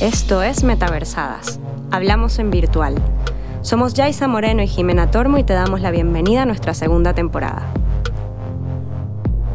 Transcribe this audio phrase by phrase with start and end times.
[0.00, 1.58] Esto es Metaversadas.
[1.90, 2.94] Hablamos en virtual.
[3.62, 7.66] Somos Yaisa Moreno y Jimena Tormo y te damos la bienvenida a nuestra segunda temporada.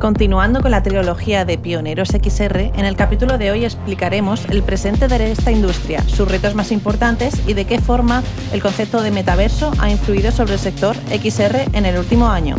[0.01, 5.07] Continuando con la trilogía de Pioneros XR, en el capítulo de hoy explicaremos el presente
[5.07, 9.71] de esta industria, sus retos más importantes y de qué forma el concepto de metaverso
[9.77, 12.55] ha influido sobre el sector XR en el último año.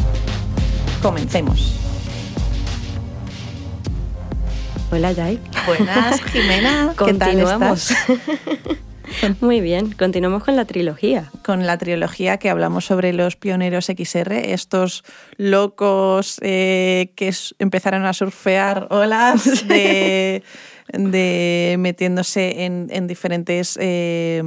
[1.02, 1.74] Comencemos.
[4.92, 5.40] Hola, Yai.
[5.66, 6.94] Buenas, Jimena.
[7.04, 7.94] ¿Qué tal estás?
[9.40, 11.30] Muy bien, continuamos con la trilogía.
[11.44, 15.04] Con la trilogía que hablamos sobre los pioneros XR, estos
[15.36, 20.42] locos eh, que empezaron a surfear olas de,
[21.78, 24.42] metiéndose en, diferentes eh,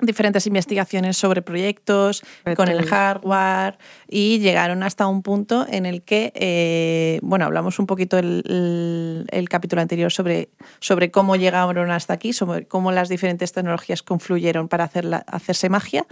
[0.00, 2.22] diferentes investigaciones sobre proyectos,
[2.56, 7.86] con el hardware y llegaron hasta un punto en el que, eh, bueno, hablamos un
[7.86, 10.48] poquito el, el, capítulo anterior sobre,
[10.80, 16.06] sobre cómo llegaron hasta aquí, sobre cómo las diferentes tecnologías confluyeron para hacer hacerse magia.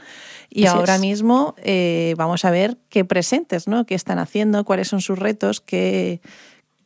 [0.48, 3.84] Y ahora mismo eh, vamos a ver qué presentes, ¿no?
[3.86, 6.20] qué están haciendo, cuáles son sus retos, qué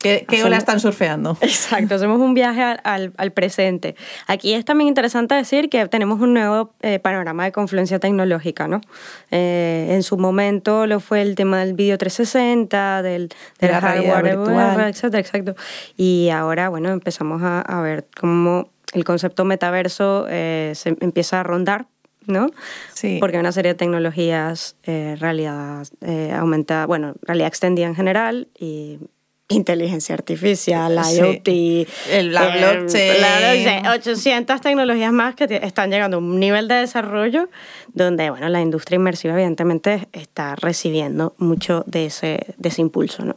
[0.06, 1.36] ¿Qué, qué ola están surfeando?
[1.40, 3.96] Exacto, hacemos un viaje al, al, presente.
[4.28, 8.80] Aquí es también interesante decir que tenemos un nuevo eh, panorama de confluencia tecnológica, ¿no?
[9.30, 14.22] Eh, en su momento lo fue el tema del video 360, del, de la hardware
[14.22, 15.56] virtual, etcétera, exacto.
[15.96, 21.42] Y ahora, bueno, empezamos a, a ver cómo el concepto metaverso eh, se empieza a
[21.42, 21.86] rondar
[22.28, 22.48] ¿no?
[22.92, 23.18] Sí.
[23.20, 25.86] Porque una serie de tecnologías, realidad
[26.36, 28.98] aumentada, bueno, realidad extendida en general y
[29.48, 31.48] inteligencia artificial, la IoT,
[32.24, 33.86] la blockchain.
[33.86, 37.48] 800 tecnologías más que están llegando a un nivel de desarrollo
[37.92, 43.24] donde bueno, la industria inmersiva evidentemente está recibiendo mucho de ese, de ese impulso.
[43.24, 43.36] ¿no?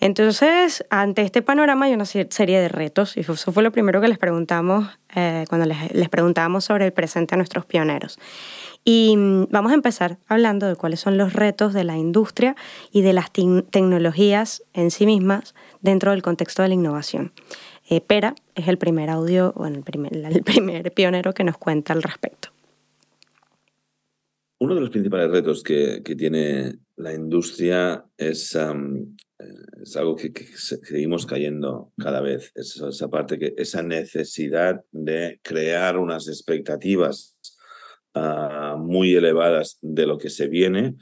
[0.00, 4.08] Entonces, ante este panorama hay una serie de retos y eso fue lo primero que
[4.08, 8.18] les preguntamos eh, cuando les, les preguntábamos sobre el presente a nuestros pioneros.
[8.84, 12.56] Y mm, vamos a empezar hablando de cuáles son los retos de la industria
[12.90, 17.32] y de las tecnologías en sí mismas dentro del contexto de la innovación.
[17.88, 22.48] Eh, Pera es el primer audio, bueno, el primer, pionero que nos cuenta al respecto.
[24.58, 31.92] Uno de los principales retos que, tiene la industria es, es algo que, seguimos cayendo
[31.98, 37.31] cada vez, es esa parte que esa necesidad de crear unas expectativas
[38.14, 40.96] Ah, muy elevadas de lo que se viene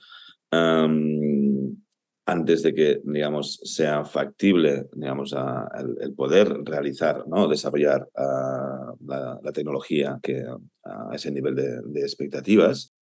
[2.27, 5.35] antes de que, digamos, sea factible, digamos,
[6.01, 7.49] el, poder realizar, ¿no?
[7.49, 10.45] desarrollar ah, la, tecnología que
[10.85, 12.95] a ese nivel de expectativas.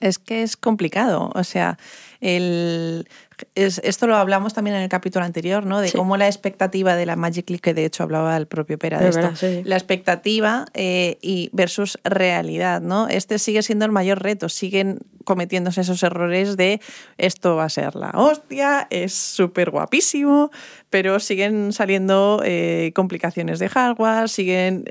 [0.00, 1.78] Es que es complicado, o sea,
[2.20, 3.06] el,
[3.54, 5.80] esto lo hablamos también en el capítulo anterior, ¿no?
[5.80, 8.98] De cómo la expectativa de la Magic Leap, que de hecho hablaba el propio Pera
[8.98, 9.30] de, esto,
[9.64, 13.08] la expectativa eh, y versus realidad, ¿no?
[13.08, 16.80] Este sigue siendo el mayor reto, siguen cometiéndose esos errores de
[17.18, 20.50] esto va a ser la hostia, es súper guapísimo,
[20.88, 24.84] pero siguen saliendo eh, complicaciones de hardware, siguen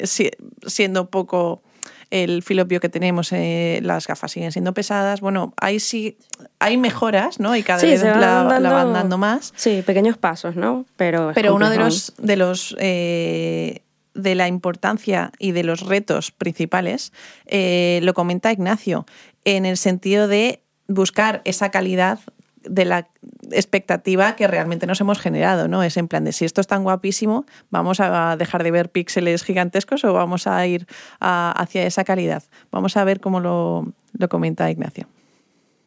[0.67, 1.63] siendo poco
[2.11, 5.21] el filopio que tenemos, eh, las gafas siguen siendo pesadas.
[5.21, 6.17] Bueno, ahí sí
[6.59, 7.55] hay mejoras, ¿no?
[7.55, 9.53] Y cada vez la, van dando más.
[9.55, 10.85] Sí, pequeños pasos, ¿no?
[10.97, 13.81] Pero, Pero uno de los, de los eh,
[14.16, 17.11] de la importancia y de los retos principales
[17.45, 19.05] eh, lo comenta Ignacio,
[19.43, 22.19] en el sentido de buscar esa calidad
[22.67, 23.07] de la
[23.51, 25.83] expectativa que realmente nos hemos generado, ¿no?
[25.83, 29.43] Es en plan de si esto es tan guapísimo, vamos a dejar de ver píxeles
[29.43, 30.85] gigantescos o vamos a ir
[31.19, 32.43] hacia esa calidad.
[32.71, 33.93] Vamos a ver cómo lo,
[34.29, 35.07] comenta Ignacio.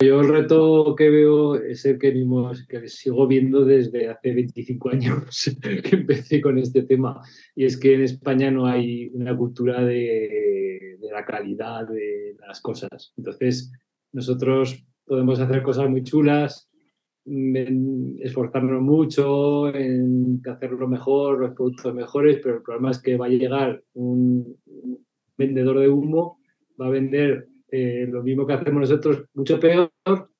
[0.00, 2.14] Yo el reto que veo es el que,
[2.68, 7.20] que sigo viendo desde hace 25 años que empecé con este tema.
[7.56, 12.60] Y es que en España no hay una cultura de, de la calidad de las
[12.60, 13.12] cosas.
[13.16, 13.72] Entonces,
[14.12, 16.67] nosotros podemos hacer cosas muy chulas,
[18.20, 23.30] esforzarnos mucho en hacerlo mejor, los productos mejores, pero el problema es que va a
[23.30, 24.56] llegar un
[25.36, 26.40] vendedor de humo,
[26.80, 29.90] va a vender eh, lo mismo que hacemos nosotros, mucho peor,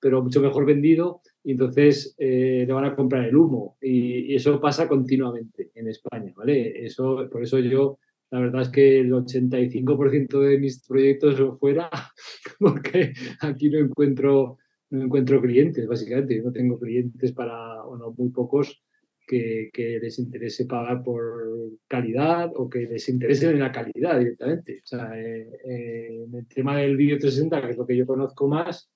[0.00, 3.76] pero mucho mejor vendido, y entonces eh, le van a comprar el humo.
[3.80, 6.84] Y, eso pasa continuamente en España, ¿vale?
[6.84, 7.98] Eso, por eso yo,
[8.30, 11.90] la verdad es que el 85% de mis proyectos son fuera,
[12.58, 14.58] porque aquí no encuentro
[14.90, 16.40] no encuentro clientes, básicamente.
[16.42, 18.82] No tengo clientes para, o no, muy pocos
[19.26, 21.22] que, que, les interese pagar por
[21.86, 24.80] calidad o que les interese en la calidad directamente.
[24.82, 28.06] O sea, eh, eh, en el tema del vídeo 360, que es lo que yo
[28.06, 28.90] conozco más,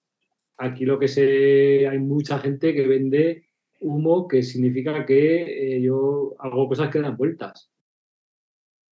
[0.56, 3.46] aquí lo que sé, hay mucha gente que vende
[3.80, 7.71] humo, que significa que eh, yo hago cosas que dan vueltas.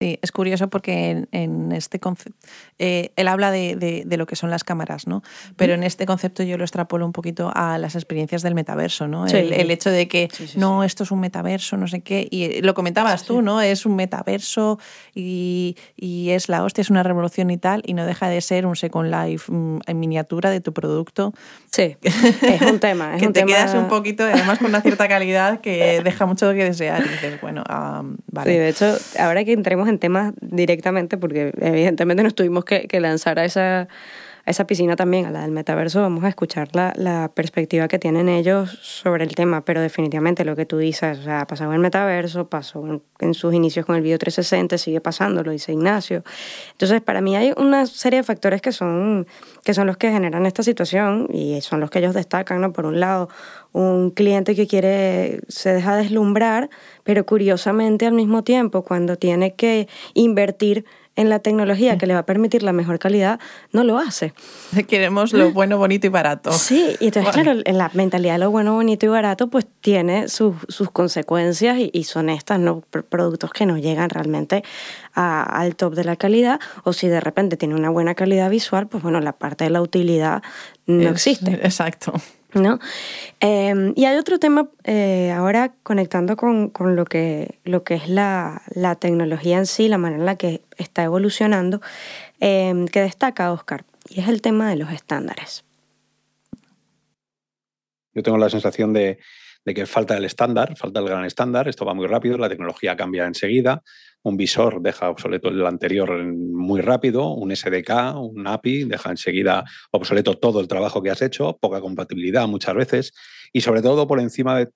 [0.04, 2.38] Sí, es curioso porque en, este concepto,
[2.78, 5.24] eh, él habla de, lo que son las cámaras, ¿no?
[5.56, 9.26] Pero en este concepto yo lo extrapolo un poquito a las experiencias del metaverso, ¿no?
[9.28, 10.28] El, hecho de que
[10.58, 13.62] no, esto es un metaverso, no sé qué, y lo comentabas tú, ¿no?
[13.62, 14.78] Es un metaverso
[15.16, 18.76] y, es la hostia, es una revolución y tal, y no deja de ser un
[18.76, 21.34] Second Life mm, en miniatura de tu producto.
[21.72, 23.16] Sí, es un tema.
[23.16, 26.66] Es que te quedas un poquito, además con una cierta calidad que deja mucho que
[26.66, 27.06] desear.
[27.06, 27.64] Y dices, bueno,
[28.28, 28.52] vale.
[28.52, 33.40] Sí, de hecho, ahora que entremos en temas directamente, porque evidentemente nos tuvimos que, lanzar
[33.40, 33.88] a esa,
[34.46, 37.98] a esa piscina también, a la del metaverso, vamos a escuchar la, la, perspectiva que
[37.98, 41.76] tienen ellos sobre el tema, pero definitivamente lo que tú dices, o sea, pasado en
[41.76, 46.24] el metaverso, pasó en, sus inicios con el video 360, sigue pasando, lo dice Ignacio.
[46.74, 49.28] Entonces, para mí hay una serie de factores que son,
[49.64, 52.74] que son los que generan esta situación y son los que ellos destacan, ¿no?
[52.74, 53.30] Por un lado,
[53.72, 56.70] un cliente que quiere, se deja deslumbrar,
[57.04, 62.22] pero curiosamente al mismo tiempo, cuando tiene que invertir en la tecnología que le va
[62.22, 63.40] a permitir la mejor calidad,
[63.72, 64.34] no lo hace.
[64.88, 66.52] Queremos lo bueno, bonito y barato.
[66.52, 70.56] Sí, y entonces, claro, la mentalidad de lo bueno, bonito y barato, pues tiene sus,
[70.70, 72.82] sus consecuencias y, son estas, ¿no?
[73.10, 74.64] Productos que no llegan realmente
[75.14, 79.04] al top de la calidad, o si de repente tiene una buena calidad visual, pues
[79.04, 80.42] bueno, la parte de la utilidad
[80.88, 81.54] no existe.
[81.64, 82.14] Exacto.
[82.54, 82.80] ¿No?
[83.40, 88.10] Em, y hay otro tema, eh, ahora conectando con, con, lo, que, lo que es
[88.10, 91.82] la, la, tecnología en sí, la manera en la que está evolucionando,
[92.40, 95.64] em, que destaca Oscar, y es el tema de los estándares.
[98.14, 99.20] Yo tengo la sensación de,
[99.66, 102.96] de que falta el estándar, falta el gran estándar, esto va muy rápido, la tecnología
[102.96, 103.82] cambia enseguida,
[104.24, 110.38] un visor deja obsoleto el anterior muy rápido, un SDK, un API deja enseguida obsoleto
[110.38, 113.14] todo el trabajo que has hecho, poca compatibilidad muchas veces
[113.52, 114.70] y sobre todo por encima de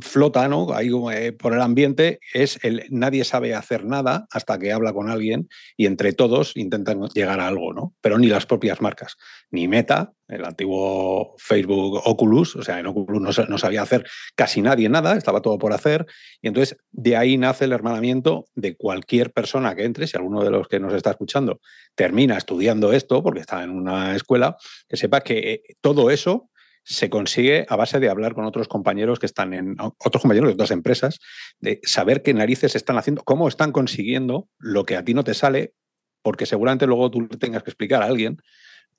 [0.00, 0.72] flota, ¿no?
[0.72, 5.10] Ahí eh, por el ambiente es el nadie sabe hacer nada hasta que habla con
[5.10, 7.94] alguien y entre todos intentan llegar a algo, ¿no?
[8.00, 9.16] Pero ni las propias marcas,
[9.50, 14.88] ni Meta, el antiguo Facebook Oculus, o sea, en Oculus no, sabía hacer casi nadie
[14.88, 16.06] nada, estaba todo por hacer
[16.40, 20.50] y entonces de ahí nace el hermanamiento de cualquier persona que entre, si alguno de
[20.50, 21.60] los que nos está escuchando
[21.94, 24.56] termina estudiando esto porque está en una escuela,
[24.88, 26.48] que sepa que eh, todo eso
[26.88, 30.54] se consigue a base de hablar con otros compañeros que están en otros compañeros de
[30.54, 31.18] otras empresas,
[31.58, 35.34] de saber qué narices están haciendo, cómo están consiguiendo lo que a ti no te
[35.34, 35.74] sale,
[36.22, 38.36] porque seguramente luego tú tengas que explicar a alguien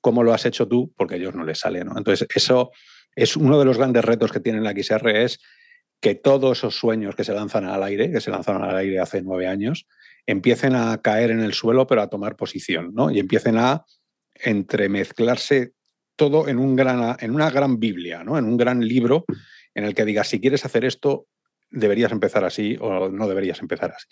[0.02, 1.82] cómo lo has hecho tú, porque a ellos no les sale.
[1.82, 1.96] ¿no?
[1.96, 2.72] Entonces, eso
[3.16, 5.40] es uno de los grandes retos que tiene la XR, es
[6.00, 9.22] que todos esos sueños que se lanzan al aire, que se lanzaron al aire hace
[9.22, 9.86] nueve años,
[10.26, 13.10] empiecen a caer en el suelo, pero a tomar posición, ¿no?
[13.10, 13.86] Y empiecen a
[14.34, 15.72] entremezclarse
[16.18, 18.36] todo en, un gran, en una gran Biblia, ¿no?
[18.36, 19.24] en un gran libro
[19.74, 21.26] en el que digas, si quieres hacer esto,
[21.70, 24.08] deberías empezar así o no deberías empezar así.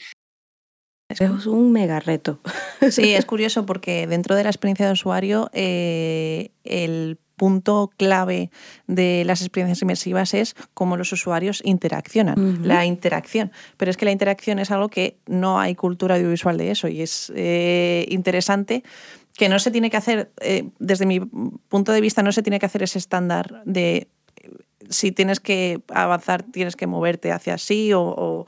[1.09, 2.41] Es un mega reto.
[2.91, 8.51] Sí, es curioso porque dentro de la experiencia de usuario, eh, el punto clave
[8.87, 13.51] de las experiencias inmersivas es cómo los usuarios interaccionan, la interacción.
[13.79, 17.01] Pero es que la interacción es algo que no hay cultura audiovisual de eso y
[17.01, 18.83] es eh, interesante
[19.37, 22.59] que no se tiene que hacer, eh, desde mi punto de vista, no se tiene
[22.59, 24.09] que hacer ese estándar de
[24.91, 28.47] si tienes que avanzar, tienes que moverte hacia así o,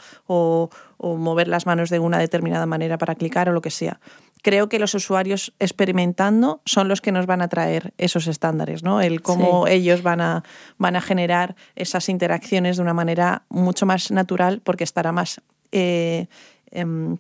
[1.01, 4.01] mover las manos de una determinada manera para clicar o lo que sea.
[4.43, 9.01] Creo que los usuarios experimentando son los que nos van a traer esos estándares, ¿no?
[9.01, 10.45] El cómo ellos van a,
[10.77, 15.41] van a generar esas interacciones de una manera mucho más natural porque estará más
[15.73, 16.29] eh,
[16.71, 17.19] em,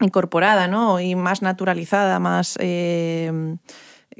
[0.00, 1.00] incorporada ¿no?
[1.00, 2.56] y más naturalizada, más...
[2.60, 3.56] Eh,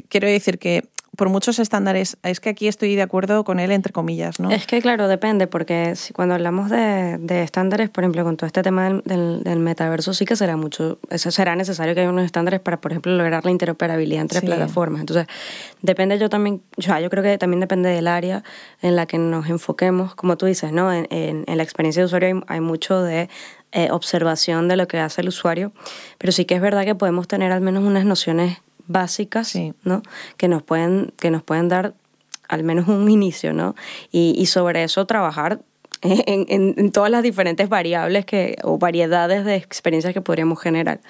[0.08, 3.92] quiero decir que por muchos estándares, es que aquí estoy de acuerdo con él, entre
[3.92, 4.50] comillas, ¿no?
[4.50, 8.46] Es que, claro, depende, porque si cuando hablamos de, de, estándares, por ejemplo, con todo
[8.46, 12.24] este tema del, del, metaverso, sí que será mucho, eso será necesario que haya unos
[12.24, 15.00] estándares para, por ejemplo, lograr la interoperabilidad entre plataformas.
[15.00, 15.26] Entonces,
[15.82, 18.42] depende yo también, yo, yo creo que también depende del área
[18.80, 20.90] en la que nos enfoquemos, como tú dices, ¿no?
[20.90, 23.28] En, en, en la experiencia de usuario hay, hay mucho de
[23.72, 25.72] eh, observación de lo que hace el usuario,
[26.18, 30.02] pero sí que es verdad que podemos tener al menos unas nociones básicas, ¿no?
[30.36, 31.94] Que nos pueden, que nos pueden dar
[32.48, 33.76] al menos un inicio, ¿no?
[34.10, 35.60] Y, y sobre eso trabajar
[36.02, 41.00] en, en, todas las diferentes variables que, o variedades de experiencias que podríamos generar.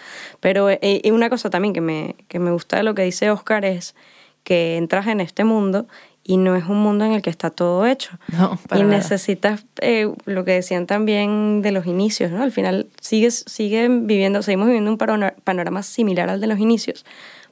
[0.40, 3.64] Pero eh, una cosa también que me, que me gusta de lo que dice Oscar
[3.64, 3.95] es
[4.43, 5.87] que entras en este mundo
[6.23, 8.11] y no es un mundo en el que está todo hecho.
[8.77, 12.43] y necesitas eh, lo que decían también de los inicios, ¿no?
[12.43, 17.05] Al final sigues, siguen viviendo, seguimos viviendo un panorama similar al de los inicios,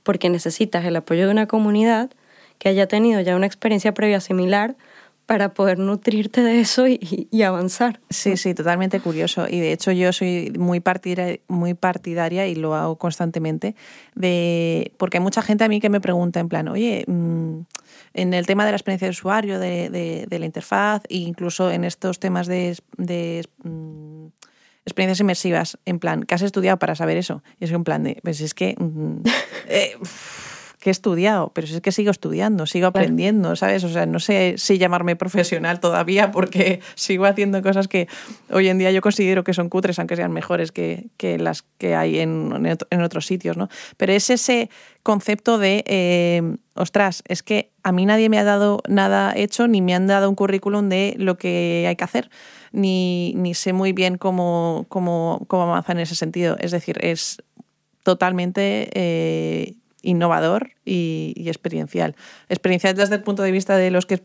[0.02, 2.10] porque necesitas el apoyo de una comunidad
[2.58, 4.76] que haya tenido ya una experiencia previa similar
[5.28, 8.00] para poder nutrirte de eso y, avanzar.
[8.08, 9.46] Sí, sí, totalmente curioso.
[9.46, 13.74] Y de hecho yo soy muy partidaria, muy partidaria y lo hago constantemente,
[14.14, 17.58] de porque hay mucha gente a mí que me pregunta en plan, oye, mm,
[18.14, 22.18] en el tema de la experiencia de usuario, de, la interfaz, e incluso en estos
[22.18, 22.76] temas de,
[23.64, 24.26] mm,
[24.84, 27.42] experiencias inmersivas, en plan, ¿qué has estudiado para saber eso?
[27.60, 28.74] Y es en plan de, pues es que...
[28.78, 29.22] Mm,
[29.68, 29.96] eh,
[30.80, 33.82] que he estudiado, pero si es que sigo estudiando, sigo aprendiendo, ¿sabes?
[33.82, 38.06] O sea, no sé si llamarme profesional todavía porque sigo haciendo cosas que
[38.50, 42.20] hoy en día yo considero que son cutres, aunque sean mejores que, las que hay
[42.20, 42.52] en,
[42.90, 43.68] en, otros sitios, ¿no?
[43.96, 44.70] Pero es ese
[45.02, 49.82] concepto de, eh, ostras, es que a mí nadie me ha dado nada hecho, ni
[49.82, 52.30] me han dado un currículum de lo que hay que hacer,
[52.70, 56.56] ni, ni sé muy bien cómo, cómo, cómo avanzar en ese sentido.
[56.60, 57.42] Es decir, es
[58.04, 58.90] totalmente...
[58.94, 62.14] Eh, innovador y, experiencial.
[62.48, 64.16] Experiencial desde el punto de vista de los que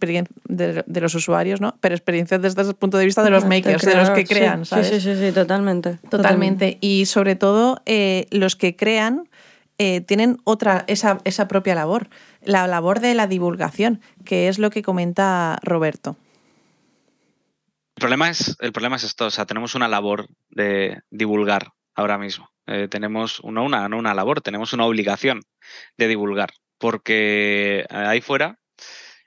[0.48, 1.76] de, de, los usuarios, ¿no?
[1.82, 4.76] Pero experiencial desde el punto de vista de los makers, de los que crean, sí,
[4.84, 5.98] Sí, sí, sí, totalmente.
[6.10, 6.78] Totalmente.
[6.82, 9.30] Y sobre todo, eh, los que crean
[9.80, 12.08] eh, tienen otra, esa, esa propia labor,
[12.44, 16.16] la labor de la divulgación, que es lo que comenta Roberto.
[17.96, 22.18] El problema es, el problema es esto, o sea, tenemos una labor de divulgar ahora
[22.18, 22.50] mismo.
[22.68, 25.42] Eh, tenemos una, una, labor, tenemos una obligación
[25.98, 28.60] de divulgar, porque ahí fuera,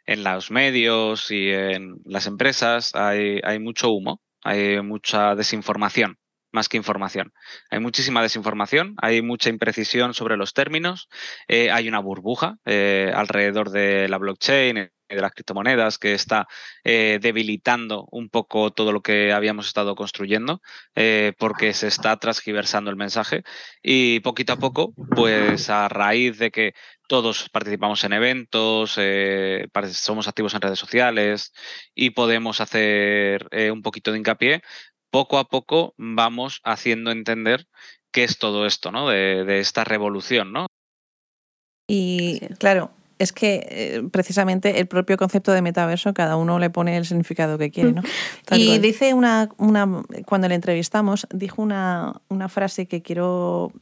[0.07, 6.19] en los medios y en las empresas, hay, hay mucho humo, hay mucha desinformación
[6.57, 7.33] más que información.
[7.71, 11.09] Hay muchísima desinformación, hay mucha imprecisión sobre los términos,
[11.47, 16.49] eh, hay una burbuja eh, alrededor de la blockchain, de las criptomonedas que está
[16.85, 20.61] eh, debilitando un poco todo lo que habíamos estado construyendo
[20.95, 23.43] eh, porque se está transgiversando el mensaje
[23.83, 26.75] y poquito a poco pues a raíz de que
[27.09, 31.53] todos participamos en eventos, eh, somos activos en redes sociales
[31.95, 34.63] y podemos hacer un poquito de hincapié,
[35.11, 37.67] poco a poco vamos haciendo entender
[38.13, 39.09] qué es todo esto, ¿no?
[39.09, 40.67] De, de esta revolución, ¿no?
[41.89, 46.97] Y claro, es que eh, precisamente el propio concepto de metaverso, cada uno le pone
[46.97, 48.03] el significado que quiere, ¿no?
[48.53, 53.73] y dice una, una, cuando le entrevistamos, dijo una, una, frase que quiero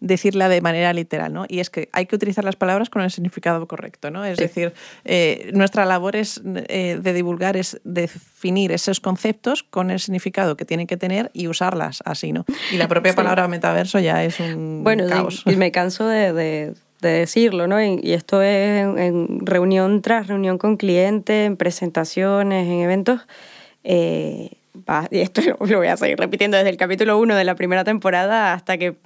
[0.00, 1.46] decirla de manera literal, ¿no?
[1.48, 4.24] Y es que hay que utilizar las palabras con el significado correcto, ¿no?
[4.24, 4.72] Es decir,
[5.04, 10.64] eh, nuestra labor es, eh, de divulgar es definir esos conceptos con el significado que
[10.64, 12.44] tienen que tener y usarlas así, ¿no?
[12.72, 15.42] Y la propia palabra metaverso ya es un bueno, caos.
[15.46, 16.74] Y, me canso de
[17.04, 17.80] de decirlo, ¿no?
[17.80, 23.20] Y, esto es en, reunión tras reunión con clientes, en presentaciones, en eventos.
[23.84, 24.50] Eh,
[25.10, 28.52] y esto lo, voy a seguir repitiendo desde el capítulo 1 de la primera temporada
[28.52, 28.96] hasta que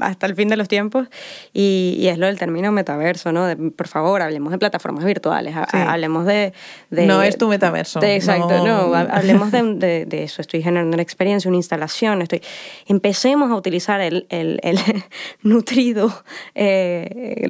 [0.00, 1.08] hasta el fin de los tiempos.
[1.52, 3.46] Y, es lo del término metaverso no
[3.76, 6.52] por favor hablemos de plataformas virtuales hablemos de,
[6.90, 12.22] no es tu metaverso exacto no, hablemos de, eso estoy generando una experiencia una instalación
[12.22, 12.42] estoy
[12.88, 14.78] empecemos a utilizar el, el, el
[15.42, 16.12] nutrido
[16.56, 17.46] eh,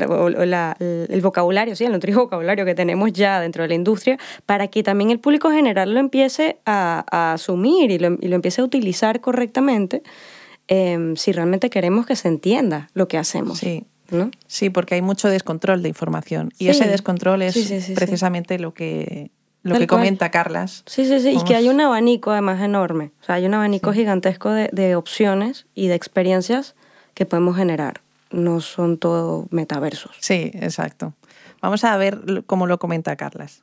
[1.08, 4.82] el vocabulario sí el nutrido vocabulario que tenemos ya dentro de la industria para que
[4.82, 8.64] también el público general lo empiece a, a asumir y lo, y lo empiece a
[8.64, 10.02] utilizar correctamente
[10.68, 13.58] em, si realmente queremos que se entienda lo que hacemos.
[13.58, 13.84] Sí.
[14.10, 14.30] ¿no?
[14.46, 17.54] Sí, porque hay mucho descontrol de información y ese descontrol es
[17.94, 19.30] precisamente lo que
[19.62, 20.82] lo que comenta Carlas.
[20.86, 23.92] Sí, sí, sí, y que hay un abanico además enorme, o sea, hay un abanico
[23.92, 26.74] gigantesco de, de opciones y de experiencias
[27.14, 28.00] que podemos generar,
[28.30, 30.16] no son todo metaversos.
[30.20, 31.14] Sí, exacto.
[31.60, 33.62] Vamos a ver cómo lo comenta Carlas.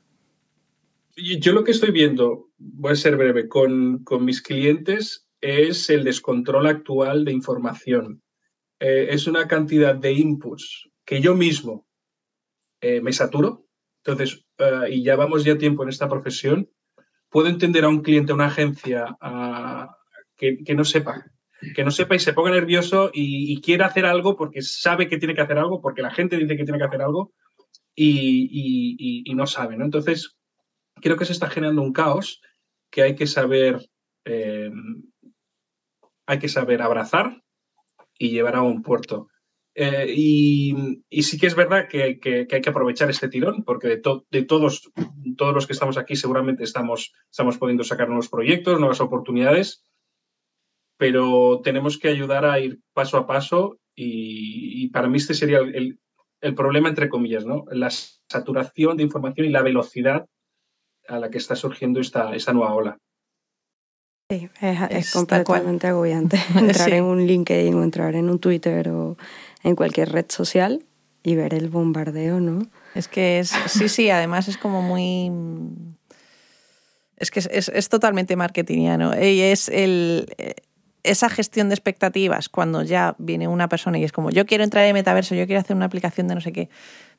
[1.19, 6.67] Yo lo que estoy viendo, voy a ser breve, con, mis clientes es el descontrol
[6.67, 8.21] actual de información.
[8.79, 11.88] Eh, es una cantidad de inputs que yo mismo
[12.81, 13.65] eh, me saturo.
[14.05, 16.69] Entonces, eh, y ya vamos ya tiempo en esta profesión,
[17.29, 19.17] puedo entender a un cliente, a una agencia,
[20.36, 21.25] que, no sepa,
[21.75, 25.33] que no sepa y se ponga nervioso y, quiera hacer algo porque sabe que tiene
[25.33, 27.33] que hacer algo, porque la gente dice que tiene que hacer algo
[27.95, 29.77] y, y no sabe.
[29.77, 29.83] ¿no?
[29.83, 30.37] Entonces,
[31.01, 32.41] creo que se está generando un caos
[32.89, 33.89] que hay que saber,
[34.25, 34.71] eh,
[36.25, 37.41] hay que saber abrazar
[38.17, 39.29] y llevar a un puerto.
[39.79, 40.73] Eh, y,
[41.21, 44.01] sí que es verdad que, hay que aprovechar este tirón, porque de,
[44.31, 44.91] de, todos,
[45.37, 49.83] todos los que estamos aquí seguramente estamos, estamos pudiendo sacar nuevos proyectos, nuevas oportunidades,
[50.97, 55.99] pero tenemos que ayudar a ir paso a paso y, para mí este sería el,
[56.41, 57.65] el, problema, entre comillas, ¿no?
[57.71, 60.25] la saturación de información y la velocidad
[61.07, 62.97] a la que está surgiendo esta, esta nueva ola.
[64.29, 69.17] Sí, es, completamente agobiante entrar en un LinkedIn o entrar en un Twitter o
[69.63, 70.83] en cualquier red social
[71.23, 72.67] y ver el bombardeo, ¿no?
[72.93, 75.31] Es que es, sí, sí, además es como muy
[77.15, 79.13] Es que es, es, totalmente marketingiano.
[79.13, 80.27] Y es el,
[81.07, 84.85] esa gestión de expectativas cuando ya viene una persona y es como, yo quiero entrar
[84.85, 86.69] en metaverso, yo quiero hacer una aplicación de no sé qué.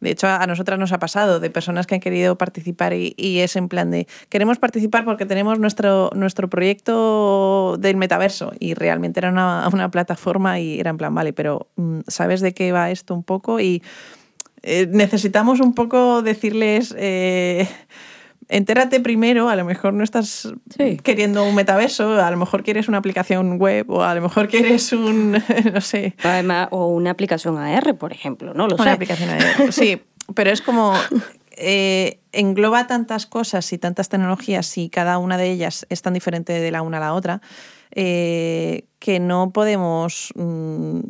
[0.00, 3.56] De hecho, a nosotras nos ha pasado de personas que han querido participar y, es
[3.56, 9.30] en plan de, queremos participar porque tenemos nuestro, nuestro proyecto del metaverso y realmente era
[9.30, 13.14] una, una plataforma y era en plan, vale, pero mm, ¿sabes de qué va esto
[13.14, 13.58] un poco?
[13.58, 13.82] Y
[14.62, 16.94] eh, necesitamos un poco decirles...
[16.96, 17.66] Eh,
[18.48, 20.52] entérate primero, a lo mejor no estás
[21.02, 24.92] queriendo un metaverso, a lo mejor quieres una aplicación web o a lo mejor quieres
[24.92, 25.32] un,
[25.72, 26.14] no sé.
[26.22, 28.66] Además, o una aplicación AR, por ejemplo, ¿no?
[28.66, 30.00] Lo una aplicación AR, sí,
[30.34, 30.94] pero es como...
[31.60, 36.52] Eh, engloba tantas cosas y tantas tecnologías y cada una de ellas es tan diferente
[36.52, 37.40] de la una a la otra
[37.90, 41.00] eh, que no podemos mm,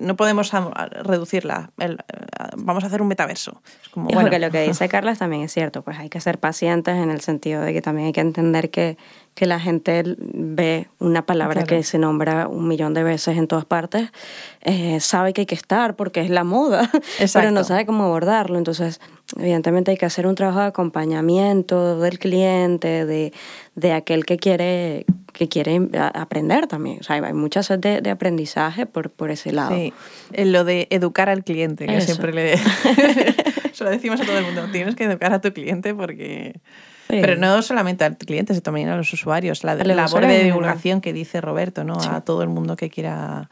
[0.00, 0.50] no podemos
[1.02, 1.70] reducirla.
[2.56, 3.62] vamos a hacer un metaverso.
[3.82, 6.96] Es como, que lo que dice Carla también es cierto, pues hay que ser pacientes
[6.96, 8.96] en el sentido de que también hay que entender que,
[9.34, 13.64] que la gente ve una palabra que se nombra un millón de veces en todas
[13.66, 14.10] partes,
[14.62, 16.90] eh, sabe que hay que estar porque es la moda,
[17.32, 18.58] pero no sabe cómo abordarlo.
[18.58, 19.00] Entonces,
[19.36, 23.32] evidentemente hay que hacer un trabajo de acompañamiento del cliente, de,
[23.74, 25.80] de aquel que quiere que quiere
[26.14, 26.98] aprender también.
[27.00, 29.74] O sea, hay muchas de, de aprendizaje por, por ese lado.
[29.74, 29.92] Sí,
[30.36, 32.56] lo de educar al cliente, que siempre le...
[33.72, 36.60] Se lo decimos a todo el mundo, tienes que educar a tu cliente porque...
[37.08, 39.64] Pero no solamente al cliente, sino también a los usuarios.
[39.64, 42.00] La, la labor de divulgación que dice Roberto, ¿no?
[42.00, 43.50] A todo el mundo que quiera,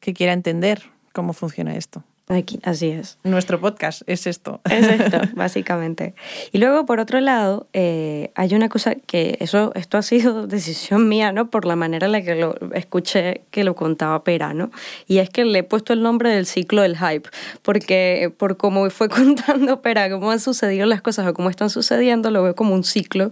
[0.00, 2.04] que quiera entender cómo funciona esto.
[2.28, 3.18] Aquí, así es.
[3.22, 4.60] Nuestro podcast es esto.
[4.68, 6.14] Es esto, básicamente.
[6.50, 11.08] Y luego, por otro lado, eh, hay una cosa que eso, esto ha sido decisión
[11.08, 11.50] mía, ¿no?
[11.50, 14.72] Por la manera en la que lo escuché que lo contaba Pera, ¿no?
[15.06, 17.28] Y es que le he puesto el nombre del ciclo del hype,
[17.62, 22.32] porque por cómo fue contando Pera, cómo han sucedido las cosas o cómo están sucediendo,
[22.32, 23.30] lo veo como un ciclo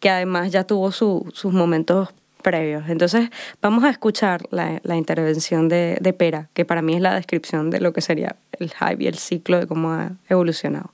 [0.00, 2.08] que además ya tuvo su, sus momentos
[2.42, 2.84] previos.
[2.88, 7.14] Entonces, vamos a escuchar la, la intervención de, de, Pera, que para mí es la
[7.14, 10.92] descripción de lo que sería el hype y el ciclo de cómo ha evolucionado.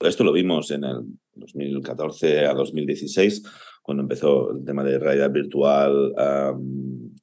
[0.00, 3.42] Esto lo vimos en el 2014 a 2016,
[3.82, 6.14] cuando empezó el tema de realidad virtual,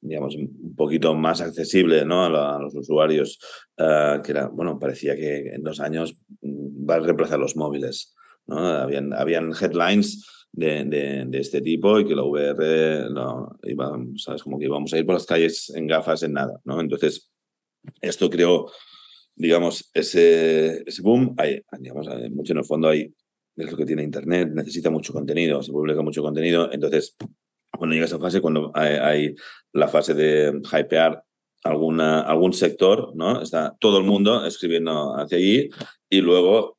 [0.02, 2.26] digamos, un poquito más accesible ¿no?
[2.26, 3.40] a, los usuarios,
[3.78, 8.16] uh, que era, bueno, parecía que en dos años mm, va a reemplazar los móviles.
[8.48, 8.58] ¿no?
[8.58, 14.44] Habían, habían headlines de, de, este tipo y que la VR no, iba, ¿sabes?
[14.44, 16.80] Como que íbamos a ir por las calles en gafas, en nada, ¿no?
[16.82, 17.32] Entonces,
[18.02, 18.72] esto creó,
[19.36, 21.34] digamos, ese, ese boom.
[21.38, 23.14] Hay, digamos, mucho en el fondo hay,
[23.56, 26.72] es lo que tiene Internet, necesita mucho contenido, se publica mucho contenido.
[26.72, 27.16] Entonces,
[27.72, 29.36] cuando llega esa fase, cuando hay, hay
[29.74, 31.24] la fase de hypear
[31.64, 33.42] alguna, algún sector, ¿no?
[33.42, 35.70] Está todo el mundo escribiendo hacia allí
[36.10, 36.76] y luego,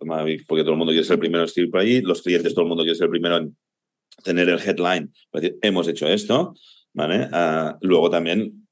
[0.47, 2.65] porque todo el mundo quiere ser el primero en escribir por allí, los clientes, todo
[2.65, 3.57] el mundo quiere ser el primero en
[4.23, 6.55] tener el headline, decir, hemos hecho esto,
[6.93, 7.29] ¿vale?
[7.33, 8.67] Uh, luego también,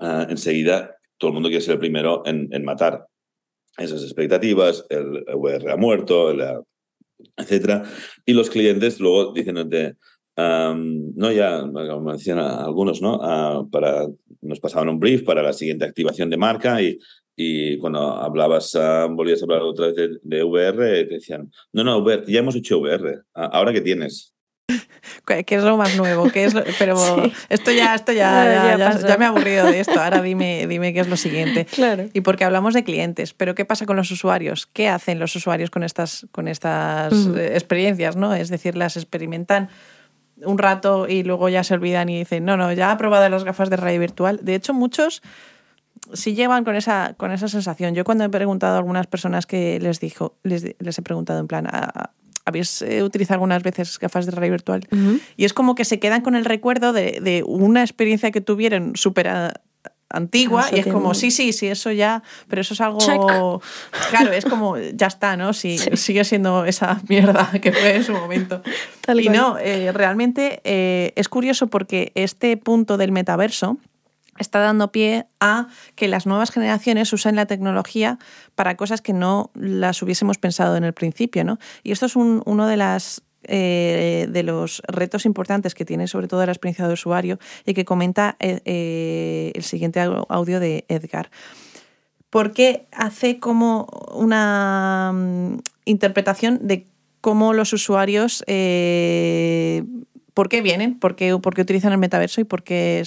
[0.00, 3.06] uh, enseguida, todo el mundo quiere ser el primero en, en matar
[3.78, 6.42] esas expectativas, el VR ha muerto, el,
[7.36, 7.84] etcétera.
[8.24, 9.96] Y los clientes luego diciéndote,
[10.36, 13.16] um, no, ya, como decían algunos, ¿no?
[13.16, 14.06] Uh, para,
[14.40, 16.98] nos pasaban un brief para la siguiente activación de marca y
[17.38, 21.98] y cuando hablabas, uh, volvías a hablar otra vez de, VR, te decían, no, no,
[21.98, 24.34] VR, ya hemos hecho VR, ¿ahora qué tienes?
[25.46, 26.28] ¿Qué es lo más nuevo?
[26.30, 26.96] ¿Qué es Pero
[27.48, 30.00] esto ya, esto ya, ya, ya, me he aburrido de esto.
[30.00, 31.66] Ahora dime, dime qué es lo siguiente.
[31.76, 32.06] Claro.
[32.14, 34.66] Y porque hablamos de clientes, pero ¿qué pasa con los usuarios?
[34.66, 38.16] ¿Qué hacen los usuarios con estas, con estas eh, experiencias?
[38.16, 38.34] ¿no?
[38.34, 39.68] Es decir, las experimentan
[40.42, 43.44] un rato y luego ya se olvidan y dicen, no, no, ya he probado las
[43.44, 44.40] gafas de realidad virtual.
[44.42, 45.22] De hecho, muchos
[46.12, 47.94] si llevan con esa, con esa sensación.
[47.94, 51.46] Yo cuando he preguntado a algunas personas que les dijo, les, les he preguntado en
[51.46, 52.10] plan, ah,
[52.46, 54.88] ¿habéis eh, utilizado algunas veces gafas de realidad virtual?
[55.36, 58.96] Y es como que se quedan con el recuerdo de, de una experiencia que tuvieron
[58.96, 59.28] súper
[60.08, 63.60] antigua y es como, sí, sí, sí, eso ya, pero eso es algo...
[64.10, 65.52] Claro, es como, ya está, ¿no?
[65.52, 68.62] Si, Sigue siendo esa mierda que fue en su momento.
[69.08, 73.78] y no, eh, realmente eh, es curioso porque este punto del metaverso
[74.38, 78.18] está dando pie a que las nuevas generaciones usen la tecnología
[78.54, 81.44] para cosas que no las hubiésemos pensado en el principio.
[81.44, 81.58] ¿no?
[81.82, 82.66] Y esto es uno
[83.48, 87.84] eh, de los retos importantes que tiene sobre todo la experiencia de usuario y que
[87.84, 91.30] comenta eh, eh, el siguiente audio de Edgar.
[92.28, 96.86] Porque hace como una mm, interpretación de
[97.20, 98.42] cómo los usuarios
[100.36, 103.02] por qué vienen, por qué, utilizan el metaverso y por qué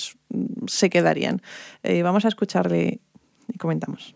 [0.65, 1.43] se quedarían.
[1.83, 3.01] Eh, vamos a escucharle
[3.47, 4.15] y comentamos.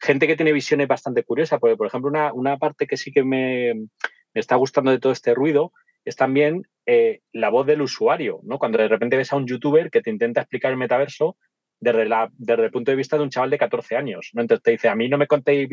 [0.00, 3.86] Gente que tiene visiones bastante curiosas, porque por ejemplo una, parte que sí que me,
[4.34, 5.72] está gustando de todo este ruido
[6.04, 8.58] es también eh, la voz del usuario, ¿no?
[8.58, 11.36] Cuando de repente ves a un youtuber que te intenta explicar el metaverso
[11.78, 14.42] desde el punto de vista de un chaval de 14 años, ¿no?
[14.42, 15.68] Entonces te dice, a mí no me contéis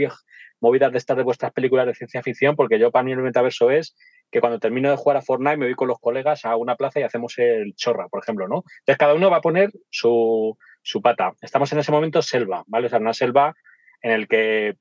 [0.60, 3.71] movidas de estas de vuestras películas de ciencia ficción, porque yo para mí el metaverso
[3.71, 3.95] es
[4.32, 7.00] que cuando termino de jugar a Fortnite me voy con los colegas a una plaza
[7.00, 8.63] y hacemos el chorra, por ejemplo, ¿no?
[8.80, 11.34] Entonces cada uno va a poner su, su pata.
[11.41, 12.88] Estamos en ese momento selva, ¿vale?
[12.88, 13.54] O sea, una selva
[14.02, 14.78] en el que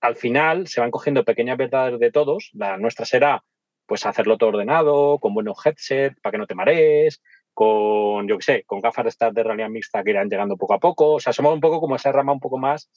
[0.00, 2.50] al final se van cogiendo pequeñas verdades de todos.
[2.54, 3.42] La nuestra será
[3.86, 7.22] pues hacerlo todo ordenado, con buenos headsets para que no te marees,
[7.54, 10.74] con, yo qué sé, con gafas de estas de realidad mixta que irán llegando poco
[10.74, 11.14] a poco.
[11.14, 12.90] O sea, somos un poco como esa rama un poco más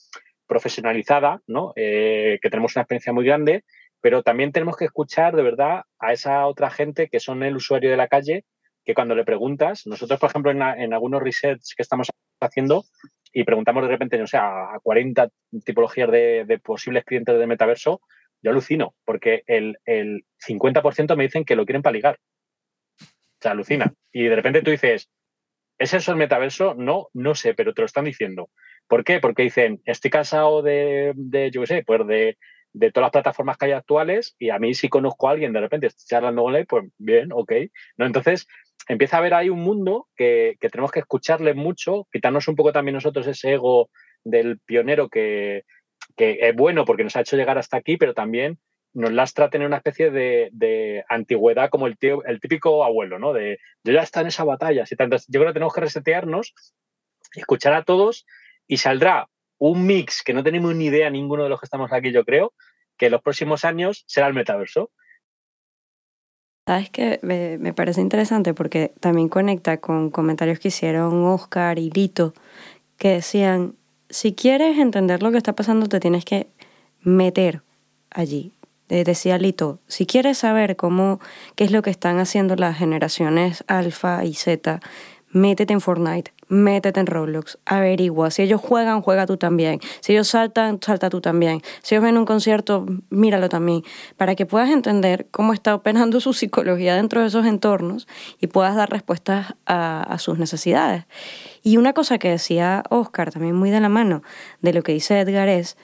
[0.46, 1.72] profesionalizada, ¿no?
[1.76, 3.64] Eh, que tenemos una experiencia muy grande,
[4.00, 7.90] pero también tenemos que escuchar de verdad a esa otra gente que son el usuario
[7.90, 8.44] de la calle,
[8.84, 12.08] que cuando le preguntas, nosotros, por ejemplo, en, en algunos resets que estamos
[12.40, 12.84] haciendo
[13.32, 15.28] y preguntamos de repente, no sé, a 40
[15.64, 18.00] tipologías de, de posibles clientes de metaverso,
[18.42, 22.18] yo alucino, porque el, el 50% me dicen que lo quieren para ligar.
[23.00, 23.92] O sea, alucina.
[24.12, 25.10] Y de repente tú dices,
[25.78, 26.74] ¿es eso el metaverso?
[26.74, 28.50] No, no sé, pero te lo están diciendo.
[28.88, 29.20] ¿Por qué?
[29.20, 32.38] Porque dicen, estoy cansado de, de yo qué sé, pues de,
[32.72, 35.60] de, todas las plataformas que hay actuales y a mí si conozco a alguien de
[35.60, 37.52] repente charlando con él, pues bien, ok.
[37.96, 38.06] ¿No?
[38.06, 38.46] Entonces
[38.88, 42.72] empieza a haber ahí un mundo que, que tenemos que escucharle mucho, quitarnos un poco
[42.72, 43.90] también nosotros ese ego
[44.24, 45.64] del pionero que,
[46.16, 48.58] que es bueno porque nos ha hecho llegar hasta aquí, pero también
[48.92, 53.32] nos lastra tener una especie de, antigüedad como el, tío, el típico abuelo, ¿no?
[53.32, 54.84] De yo ya está en esa batalla.
[54.96, 55.16] tanto.
[55.28, 56.54] Yo creo que tenemos que resetearnos,
[57.34, 58.26] escuchar a todos
[58.66, 59.28] y saldrá
[59.60, 62.54] un mix que no tenemos ni idea ninguno de los que estamos aquí, yo creo,
[62.96, 64.90] que en los próximos años será el metaverso.
[66.66, 72.32] Sabes que me, parece interesante porque también conecta con comentarios que hicieron Oscar y Lito,
[72.96, 73.74] que decían,
[74.08, 76.48] si quieres entender lo que está pasando, te tienes que
[77.00, 77.62] meter
[78.10, 78.52] allí.
[78.88, 81.20] Decía Lito, si quieres saber cómo,
[81.54, 84.80] qué es lo que están haciendo las generaciones alfa y Z,
[85.30, 88.30] métete en Fortnite, métete en Roblox, averigua.
[88.30, 89.80] Si ellos juegan, juega tú también.
[90.00, 91.62] Si ellos saltan, salta tú también.
[91.82, 93.82] Si ellos ven un concierto, míralo también.
[94.16, 98.08] Para que puedas entender cómo está operando su psicología dentro de esos entornos
[98.40, 101.04] y puedas dar respuestas a, sus necesidades.
[101.62, 104.22] Y una cosa que decía Oscar, también muy de la mano
[104.60, 105.76] de lo que dice Edgar, es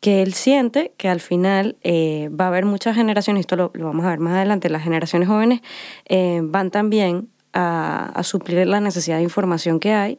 [0.00, 4.04] que él siente que al final eh, va a haber muchas generaciones, esto lo, vamos
[4.06, 5.60] a ver más adelante, las generaciones jóvenes
[6.06, 10.18] eh, van también a, suplir la necesidad de información que hay,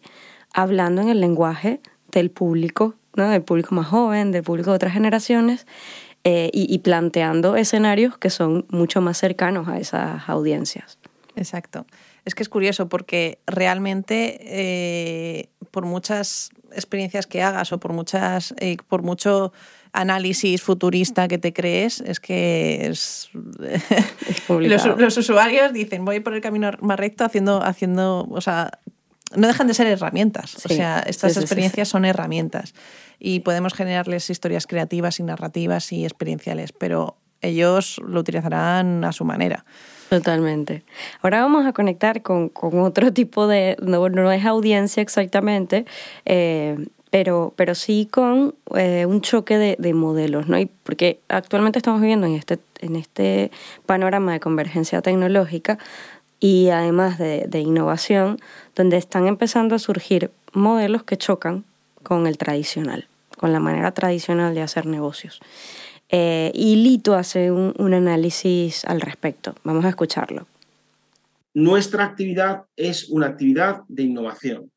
[0.53, 3.29] hablando en el lenguaje del público, ¿no?
[3.29, 5.67] del público más joven, del público de otras generaciones,
[6.23, 10.97] eh, y, y planteando escenarios que son mucho más cercanos a esas audiencias.
[11.35, 11.85] Exacto.
[12.25, 18.53] Es que es curioso porque realmente eh, por muchas experiencias que hagas o por muchas
[18.57, 19.53] eh, por mucho
[19.93, 23.29] análisis futurista que te crees, es que es,
[24.49, 28.71] los, usuarios dicen voy por el camino más recto haciendo, haciendo, o sea,
[29.35, 30.65] no dejan de ser herramientas.
[30.65, 32.73] o sea, estas experiencias son herramientas
[33.19, 39.25] y podemos generarles historias creativas y narrativas y experienciales, pero ellos lo utilizarán a su
[39.25, 39.65] manera.
[40.09, 40.83] Totalmente.
[41.21, 45.85] Ahora vamos a conectar con, otro tipo de, no, no es audiencia exactamente,
[46.25, 46.77] eh,
[47.09, 50.59] pero, pero sí con eh, un choque de, modelos, ¿no?
[50.59, 53.51] Y porque actualmente estamos viviendo en este, en este
[53.85, 55.77] panorama de convergencia tecnológica
[56.39, 58.39] y además de, de innovación,
[58.75, 61.63] donde están empezando a surgir modelos que chocan
[62.03, 65.39] con el tradicional, con la manera tradicional de hacer negocios.
[66.09, 69.55] Eh, y Lito hace un, un análisis al respecto.
[69.63, 70.47] Vamos a escucharlo.
[71.53, 74.71] Nuestra actividad es una actividad de innovación.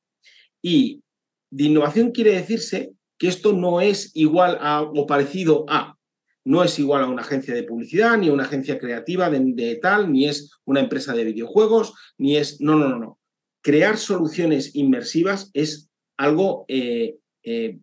[0.62, 1.02] Y
[1.50, 5.96] de innovación quiere decirse que esto no es igual a o parecido a.
[6.44, 10.10] No es igual a una agencia de publicidad, ni a una agencia creativa de, tal,
[10.10, 12.60] ni es una empresa de videojuegos, ni es...
[12.60, 13.18] No, no, no, no.
[13.62, 17.78] Crear soluciones inmersivas es algo eh, eh,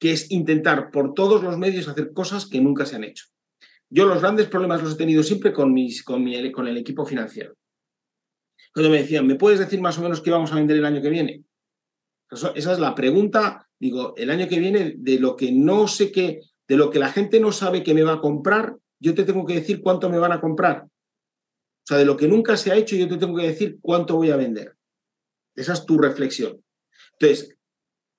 [0.00, 3.26] que es intentar por todos los medios hacer cosas que nunca se han hecho.
[3.90, 7.04] Yo los grandes problemas los he tenido siempre con, mis, con, mi, con el equipo
[7.04, 7.54] financiero.
[8.72, 11.02] Cuando me decían, ¿me puedes decir más o menos qué vamos a vender el año
[11.02, 11.44] que viene?
[12.30, 16.40] Esa es la pregunta, digo, el año que viene, de lo que no sé qué,
[16.68, 19.44] de lo que la gente no sabe que me va a comprar, yo te tengo
[19.46, 20.84] que decir cuánto me van a comprar.
[20.84, 24.16] O sea, de lo que nunca se ha hecho, yo te tengo que decir cuánto
[24.16, 24.74] voy a vender.
[25.54, 26.62] Esa es tu reflexión.
[27.18, 27.56] Entonces,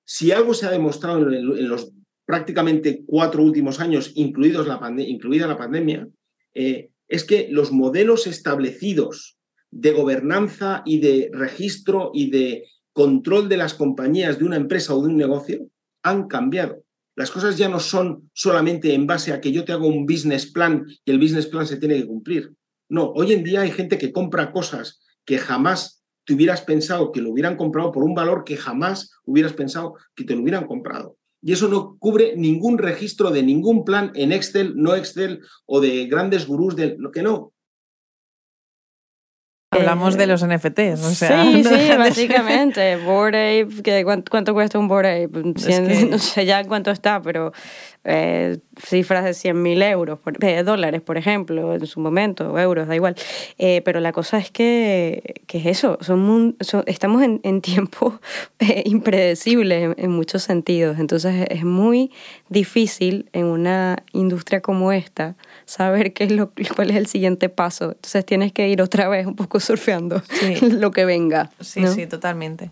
[0.04, 1.92] si algo se ha demostrado en, los
[2.24, 6.08] prácticamente cuatro últimos años, incluidos la incluida la pandemia,
[6.54, 9.38] eh, es que los modelos establecidos
[9.70, 12.64] de gobernanza y de registro y de
[12.98, 15.68] control de las compañías de una empresa o de un negocio
[16.02, 16.82] han cambiado.
[17.14, 20.50] Las cosas ya no son solamente en base a que yo te hago un business
[20.50, 22.52] plan y el business plan se tiene que cumplir.
[22.88, 27.20] No, hoy en día hay gente que compra cosas que jamás te hubieras pensado que
[27.20, 31.16] lo hubieran comprado por un valor que jamás hubieras pensado que te lo hubieran comprado.
[31.40, 36.06] Y eso no cubre ningún registro de ningún plan en Excel, no Excel o de
[36.06, 37.52] grandes gurús de lo que no.
[39.70, 41.44] Hablamos de los NFTs, o sea.
[41.44, 42.96] Sí, sí, básicamente.
[42.96, 45.42] Bored Ape, que ¿cuánto, cuesta un Bored Ape?
[46.08, 47.52] No sé ya cuánto está, pero
[48.04, 52.94] eh, cifras de 100 mil euros, eh, dólares, por ejemplo, en su momento, euros, da
[52.94, 53.14] igual.
[53.58, 58.14] Eh, pero la cosa es que, que es eso, son, estamos en, en tiempos
[58.86, 60.98] impredecibles en, muchos sentidos.
[60.98, 62.10] Entonces es muy
[62.48, 67.92] difícil en una industria como esta saber qué es lo, cuál es el siguiente paso.
[67.92, 70.22] Entonces tienes que ir otra vez un poco surfeando
[70.62, 71.50] lo que venga.
[71.60, 72.70] Sí, sí, totalmente.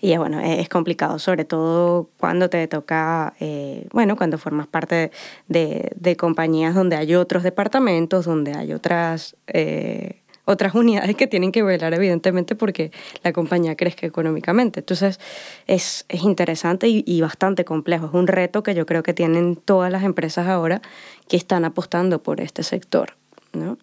[0.00, 5.10] Y bueno, es complicado, sobre todo cuando te toca, eh, bueno, cuando formas parte
[5.48, 11.52] de, de, compañías donde hay otros departamentos, donde hay otras, eh, otras unidades que tienen
[11.52, 12.90] que velar, evidentemente, porque
[13.22, 14.80] la compañía crezca económicamente.
[14.80, 15.20] Entonces,
[15.66, 18.06] es, es interesante y, y, bastante complejo.
[18.06, 20.82] Es un reto que yo creo que tienen todas las empresas ahora
[21.28, 23.16] que están apostando por este sector,
[23.52, 23.78] ¿no?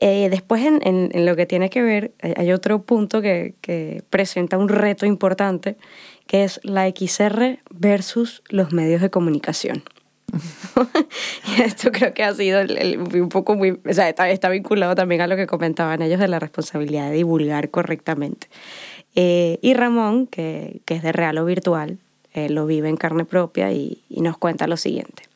[0.00, 4.02] Eh, después, en, en, lo que tiene que ver, eh, hay otro punto que, que,
[4.08, 5.76] presenta un reto importante,
[6.26, 9.82] que es la XR versus los medios de comunicación.
[11.58, 15.20] y esto creo que ha sido un poco muy, o sea, está, está, vinculado también
[15.20, 18.48] a lo que comentaban ellos de la responsabilidad de divulgar correctamente.
[19.16, 21.98] Eh, y Ramón, que, que, es de Real o Virtual,
[22.32, 25.29] lo vive en carne propia y, y nos cuenta lo siguiente.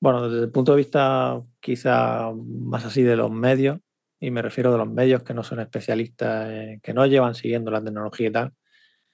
[0.00, 3.78] Bueno, desde el punto de vista quizá más así de los medios,
[4.18, 7.70] y me refiero de los medios que no son especialistas, eh, que no llevan siguiendo
[7.70, 8.52] la tecnología y tal,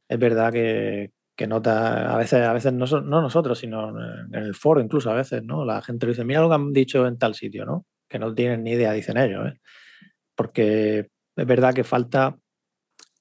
[0.09, 4.55] es verdad que, que nota, a veces, a veces no, no nosotros, sino en el
[4.55, 5.65] foro incluso a veces, ¿no?
[5.65, 7.87] La gente dice, mira lo que han dicho en tal sitio, ¿no?
[8.09, 9.61] Que no tienen ni idea, dicen ellos, ¿eh?
[10.37, 12.39] Porque es verdad que falta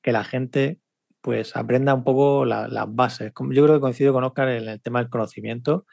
[0.03, 0.79] que la gente
[1.21, 3.33] pues aprenda un poco las bases.
[3.51, 5.85] Yo creo que coincido con Oscar en el tema del conocimiento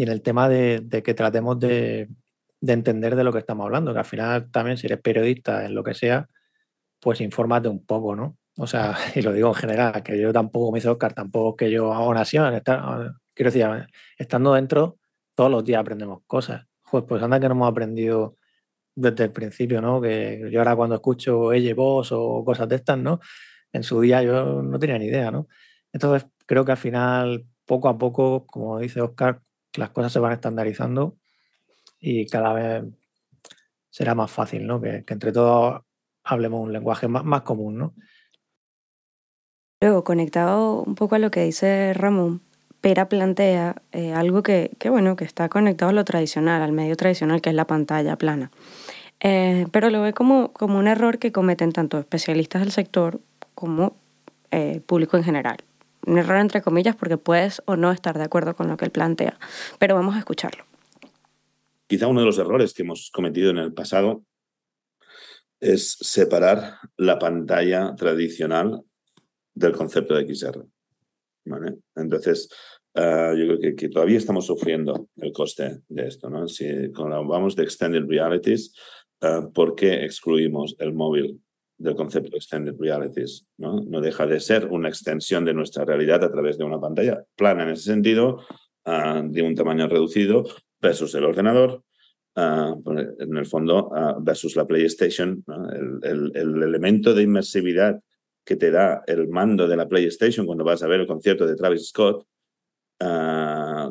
[0.00, 2.08] y en el tema de, que tratemos de,
[2.62, 5.84] entender de lo que estamos hablando, que al final también si eres periodista en lo
[5.84, 6.26] que sea,
[7.00, 8.38] pues infórmate un poco, ¿no?
[8.56, 11.70] O sea, y lo digo en general, que yo tampoco me hice Oscar, tampoco que
[11.70, 13.66] yo hago nación, estar, quiero decir,
[14.16, 14.96] estando dentro,
[15.34, 16.64] todos los días aprendemos cosas.
[16.90, 18.36] Pues, pues anda que no hemos aprendido
[18.94, 20.00] desde el principio, ¿no?
[20.00, 23.20] Que yo ahora cuando escucho ella voz o cosas de estas, ¿no?
[23.70, 25.46] En su día yo no tenía ni idea, ¿no?
[25.92, 29.42] Entonces creo que al final, poco a poco, como dice Oscar,
[29.74, 31.16] las cosas se van estandarizando
[32.00, 32.84] y cada vez
[33.90, 34.80] será más fácil, ¿no?
[34.80, 35.82] Que, entre todos
[36.24, 37.94] hablemos un lenguaje más, más común, ¿no?
[39.80, 42.42] Luego, conectado un poco a lo que dice Ramón,
[42.80, 46.96] Pera plantea eh, algo que, que, bueno, que está conectado a lo tradicional, al medio
[46.96, 48.50] tradicional, que es la pantalla plana.
[49.20, 53.20] Eh, pero lo ve como, como un error que cometen tanto especialistas del sector
[53.54, 53.96] como
[54.50, 55.58] eh, público en general
[56.06, 58.90] un error entre comillas porque puedes o no estar de acuerdo con lo que él
[58.90, 59.38] plantea,
[59.78, 60.64] pero vamos a escucharlo.
[61.86, 64.24] Quizá uno de los errores que hemos cometido en el pasado
[65.60, 68.82] es separar la pantalla tradicional
[69.54, 70.64] del concepto de XR.
[71.44, 71.78] ¿vale?
[71.96, 72.48] Entonces,
[72.94, 76.30] uh, yo creo que, todavía estamos sufriendo el coste de esto.
[76.30, 76.48] ¿no?
[76.48, 78.72] Si hablamos de extended realities,
[79.22, 81.42] uh, ¿por qué excluimos el móvil
[81.80, 83.46] del concepto de extended realities.
[83.56, 83.80] ¿no?
[83.80, 87.62] no deja de ser una extensión de nuestra realidad a través de una pantalla plana
[87.62, 88.44] en ese sentido,
[88.84, 90.44] uh, de un tamaño reducido,
[90.80, 91.82] versus el ordenador,
[92.36, 95.42] uh, en el fondo, uh, versus la PlayStation.
[95.72, 97.98] El, el, el, elemento de inmersividad
[98.44, 101.56] que te da el mando de la PlayStation cuando vas a ver el concierto de
[101.56, 102.26] Travis Scott,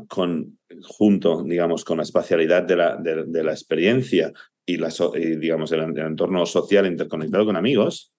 [0.07, 4.31] con, junto, digamos, con la espacialidad de la, de la experiencia
[4.73, 8.13] y, la, y digamos, el, el, entorno social interconectado con amigos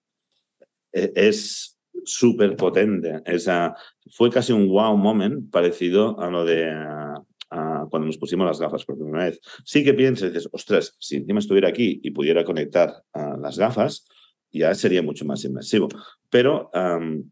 [0.91, 3.21] e, es súper potente.
[3.25, 3.75] Esa,
[4.11, 7.15] fue casi un wow moment parecido a lo de a,
[7.51, 9.39] a cuando nos pusimos las gafas por primera vez.
[9.63, 14.07] Sí que piensas dices, ostras, si encima estuviera aquí y pudiera conectar a las gafas,
[14.51, 15.87] ya sería mucho más inmersivo.
[16.29, 17.29] Pero, um,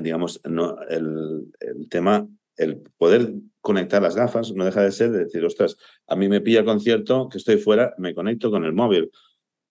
[0.00, 3.34] digamos, no, el, el tema el poder
[3.66, 5.76] conectar las gafas no deja de ser de decir, ostras,
[6.06, 9.10] a mí me pilla concierto, que estoy fuera, me conecto con el móvil.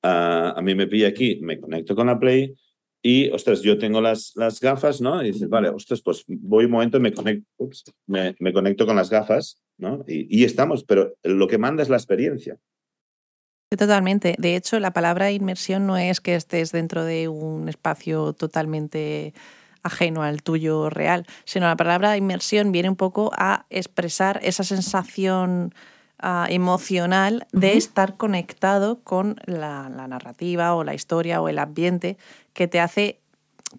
[0.04, 2.54] Uh, a mí me pilla aquí, me conecto con la Play
[3.02, 5.24] y, ostras, yo tengo las, las gafas, ¿no?
[5.24, 7.48] Y dices, vale, ostras, pues voy un momento me conecto,
[8.06, 10.04] me, me, conecto con las gafas, ¿no?
[10.08, 12.58] Y estamos, pero lo que manda es la experiencia.
[13.70, 14.36] Totalmente.
[14.38, 19.34] De hecho, la palabra inmersión no es que estés dentro de un espacio totalmente
[19.86, 25.76] ajeno al tuyo real, sino la palabra inmersión viene un poco a expresar esa sensación
[26.20, 32.18] ah, emocional de estar conectado con la, narrativa o la historia o el ambiente
[32.54, 33.20] que te hace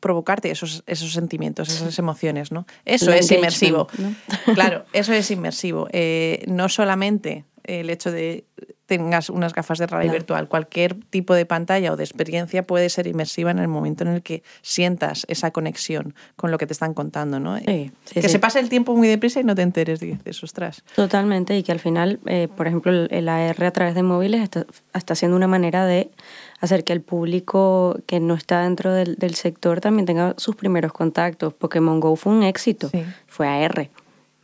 [0.01, 2.67] provocarte esos, esos sentimientos, esas emociones, ¿no?
[2.85, 3.89] Eso es inmersivo.
[4.55, 5.89] Claro, eso es inmersivo.
[5.91, 8.45] Eh, no solamente el hecho de
[8.87, 13.07] tengas unas gafas de realidad virtual, cualquier tipo de pantalla o de experiencia puede ser
[13.07, 16.95] inmersiva en el momento en el que sientas esa conexión con lo que te están
[16.95, 17.59] contando, ¿no?
[17.59, 20.85] que se pase el tiempo muy deprisa y no te enteres, dices, ostras.
[20.95, 24.67] Totalmente, y que al final, eh, por ejemplo, el AR a través de móviles está,
[24.95, 26.11] está siendo una manera de
[26.61, 30.93] hacer que el público que no está dentro del, del sector también tenga sus primeros
[30.93, 31.53] contactos.
[31.55, 32.91] Pokémon Go fue un éxito,
[33.27, 33.91] fue AR.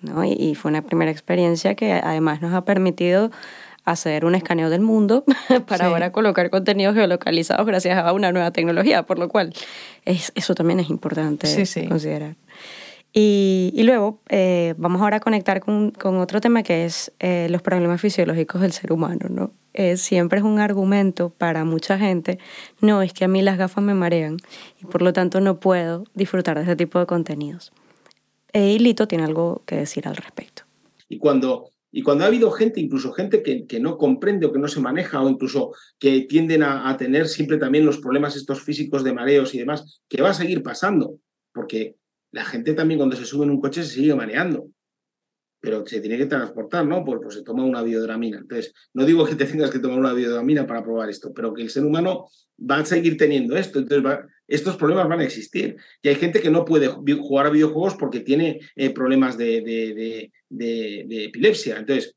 [0.02, 0.24] ¿No?
[0.24, 3.30] Y, fue una primera experiencia que además nos ha permitido
[3.84, 5.24] hacer un escaneo del mundo
[5.66, 9.52] para ahora colocar contenidos geolocalizados gracias a una nueva tecnología, por lo cual
[10.04, 11.46] es, eso también es importante
[11.88, 12.36] considerar.
[13.14, 17.46] Y, y luego eh, vamos ahora a conectar con, con otro tema que es eh,
[17.50, 19.26] los problemas fisiológicos del ser humano.
[19.28, 19.50] ¿no?
[19.74, 22.38] Eh, siempre es un argumento para mucha gente,
[22.80, 24.36] no, es que a mí las gafas me marean
[24.82, 27.72] y por lo tanto no puedo disfrutar de ese tipo de contenidos.
[28.52, 30.62] Y Lito tiene algo que decir al respecto.
[31.08, 34.58] Y cuando y cuando ha habido gente, incluso gente que, que, no comprende o que
[34.58, 39.04] no se maneja o incluso que tienden a, tener siempre también los problemas estos físicos
[39.04, 41.18] de mareos y demás, que va a seguir pasando,
[41.52, 41.96] porque
[42.32, 44.68] la gente también cuando se sube en un coche se sigue mareando,
[45.60, 47.04] pero se tiene que transportar, ¿no?
[47.04, 48.38] Pues, se toma una biodramina.
[48.38, 51.60] Entonces, no digo que te tengas que tomar una biodramina para probar esto, pero que
[51.60, 52.26] el ser humano
[52.58, 53.78] va a seguir teniendo esto.
[53.78, 55.76] Entonces, estos problemas van a existir.
[56.02, 61.78] Y hay gente que no puede jugar a videojuegos porque tiene eh, problemas de, epilepsia.
[61.78, 62.14] Entonces,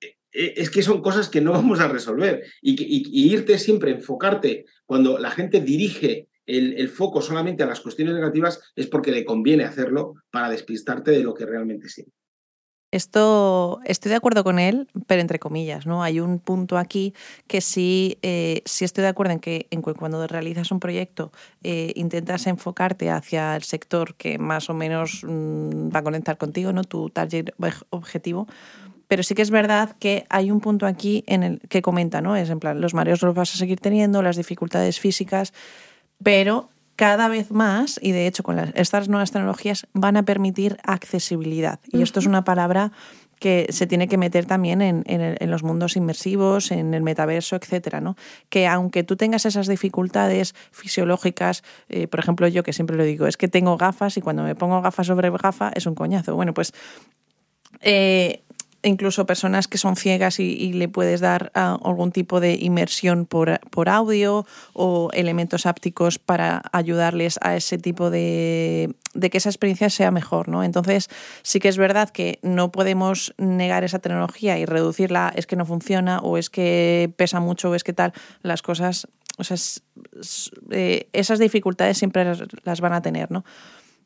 [0.00, 2.44] e, e, es que son cosas que no vamos a resolver.
[2.62, 8.14] Y, y, irte siempre, enfocarte cuando la gente dirige el, foco solamente a las cuestiones
[8.14, 12.12] negativas es porque le conviene hacerlo para despistarte de lo que realmente siente.
[12.92, 16.04] Esto estoy de acuerdo con él, pero entre comillas, ¿no?
[16.04, 17.14] Hay un punto aquí
[17.48, 21.32] que sí, eh, sí estoy de acuerdo en que en cuando realizas un proyecto
[21.64, 26.72] eh, intentas enfocarte hacia el sector que más o menos mm, va a conectar contigo,
[26.72, 26.84] ¿no?
[26.84, 27.50] Tu target
[27.90, 28.46] objetivo.
[29.08, 32.36] Pero sí que es verdad que hay un punto aquí en el que comenta, ¿no?
[32.36, 35.52] Es en plan, los mareos los vas a seguir teniendo, las dificultades físicas,
[36.22, 41.78] pero cada vez más, y de hecho con estas nuevas tecnologías, van a permitir accesibilidad.
[41.92, 42.92] Y esto es una palabra
[43.38, 48.00] que se tiene que meter también en, en, los mundos inmersivos, en el metaverso, etcétera,
[48.00, 48.16] ¿no?
[48.48, 53.26] Que aunque tú tengas esas dificultades fisiológicas, eh, por ejemplo, yo que siempre lo digo,
[53.26, 56.34] es que tengo gafas y cuando me pongo gafas sobre gafa es un coñazo.
[56.34, 56.72] Bueno, pues
[57.82, 58.42] eh,
[58.86, 63.58] incluso personas que son ciegas y, le puedes dar ah, algún tipo de inmersión por,
[63.88, 70.10] audio o elementos ápticos para ayudarles a ese tipo de, de que esa experiencia sea
[70.10, 70.62] mejor, ¿no?
[70.62, 71.08] Entonces,
[71.42, 75.66] sí que es verdad que no podemos negar esa tecnología y reducirla, es que no
[75.66, 79.56] funciona o es que pesa mucho o es que tal, las cosas, o sea,
[80.70, 82.24] eh, esas dificultades siempre
[82.64, 83.44] las van a tener, ¿no?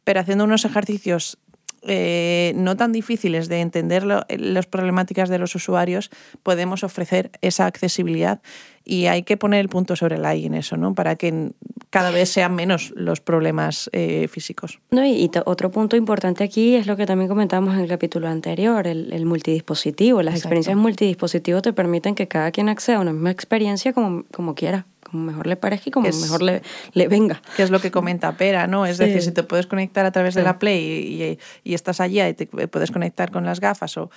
[0.04, 1.38] Pero haciendo unos ejercicios
[1.82, 6.10] eh, no tan difíciles de entender las problemáticas de los usuarios,
[6.42, 8.40] podemos ofrecer esa accesibilidad
[8.84, 10.94] y hay que poner el punto sobre la I en eso, ¿no?
[10.94, 11.52] Para que
[11.90, 14.80] cada vez sean menos los problemas eh, físicos.
[14.90, 18.86] No, y, otro punto importante aquí es lo que también comentábamos en el capítulo anterior,
[18.86, 20.22] el, multidispositivo.
[20.22, 24.54] Las experiencias multidispositivos te permiten que cada quien acceda a una misma experiencia como, como
[24.54, 27.42] quiera como mejor le parezca y como mejor le, le, venga.
[27.56, 28.86] Que es lo que comenta Pera, ¿no?
[28.86, 32.20] Es decir, si te puedes conectar a través de la Play y, y, estás allí
[32.20, 34.10] y te puedes conectar con las gafas o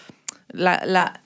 [0.49, 1.21] la, la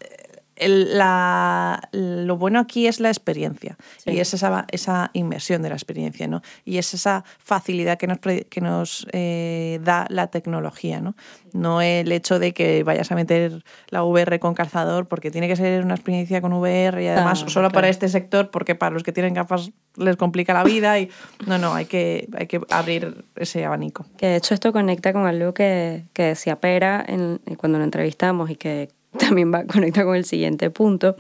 [0.60, 6.28] la, lo bueno aquí es la experiencia y es esa, esa inmersión de la experiencia
[6.28, 6.42] ¿no?
[6.66, 11.02] y es esa facilidad que nos, que nos eh, da la tecnología.
[11.02, 11.16] ¿no?
[11.54, 15.56] no el hecho de que vayas a meter la VR con calzador porque tiene que
[15.56, 19.12] ser una experiencia con VR y además solo para este sector porque para los que
[19.12, 21.10] tienen gafas les complica la vida y
[21.46, 24.06] no, no, hay que, hay que abrir ese abanico.
[24.18, 28.50] Que de hecho esto conecta con algo que, que decía Pera en, cuando lo entrevistamos
[28.50, 28.90] y que
[29.20, 31.16] también va a conectar con el siguiente punto,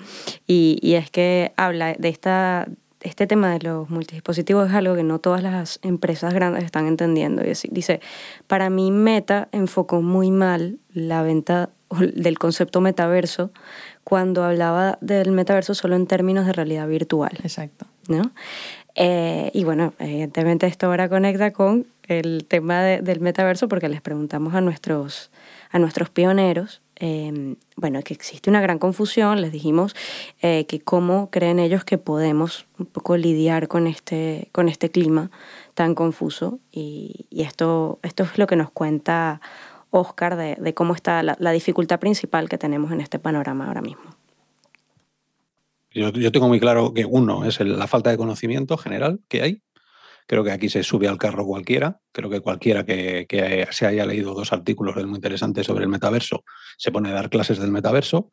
[0.45, 2.67] y, y es que habla de esta
[3.01, 7.43] este tema de los multidispositivos es algo que no todas las empresas grandes están entendiendo.
[7.43, 8.01] Y dice,
[8.47, 11.69] para mí Meta enfocó muy mal la venta
[12.15, 13.51] del concepto metaverso
[14.03, 17.37] cuando hablaba del metaverso solo en términos de realidad virtual.
[17.43, 17.85] Exacto.
[18.07, 18.31] ¿no?
[18.95, 24.55] Eh, y bueno, evidentemente esto ahora conecta con el tema del metaverso porque les preguntamos
[24.55, 25.29] a nuestros,
[25.69, 29.95] a nuestros pioneros em, bueno, que existe una gran confusión, les dijimos
[30.41, 35.31] eh, que cómo creen ellos que podemos un poco lidiar con este, con este clima
[35.73, 39.41] tan confuso y, esto, esto es lo que nos cuenta
[39.91, 44.03] Oscar de, cómo está la, dificultad principal que tenemos en este panorama ahora mismo.
[45.91, 49.61] Yo, tengo muy claro que uno es la falta de conocimiento general que hay.
[50.27, 51.99] Creo que aquí se sube al carro cualquiera.
[52.11, 56.43] Creo que cualquiera que, se haya leído dos artículos muy interesantes sobre el metaverso
[56.77, 58.29] se pone a dar clases del metaverso.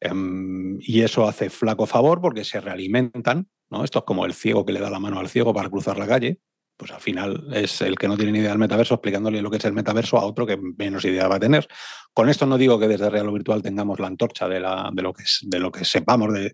[0.00, 3.48] Em, y eso hace flaco favor porque se realimentan.
[3.70, 3.84] ¿no?
[3.84, 6.06] Esto es como el ciego que le da la mano al ciego para cruzar la
[6.06, 6.40] calle
[6.78, 9.56] pues al final es el que no tiene ni idea del metaverso explicándole lo que
[9.56, 11.66] es el metaverso a otro que menos idea va a tener.
[12.14, 15.02] Con esto no digo que desde Real o Virtual tengamos la antorcha de, la, de,
[15.02, 16.52] lo, que de lo que sepamos, de,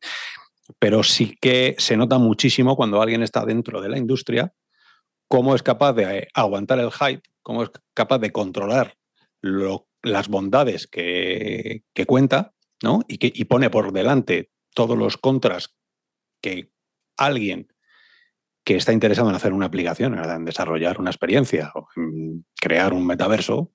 [0.78, 4.50] pero sí que se nota muchísimo cuando alguien está dentro de la industria
[5.28, 8.96] cómo es capaz de aguantar el hype, cómo es capaz de controlar
[10.02, 13.00] las bondades que, cuenta ¿no?
[13.08, 15.74] y, que, pone por delante todos los contras
[16.40, 16.70] que
[17.16, 17.68] alguien
[18.64, 23.06] que está interesado en hacer una aplicación, en desarrollar una experiencia, o en crear un
[23.06, 23.72] metaverso,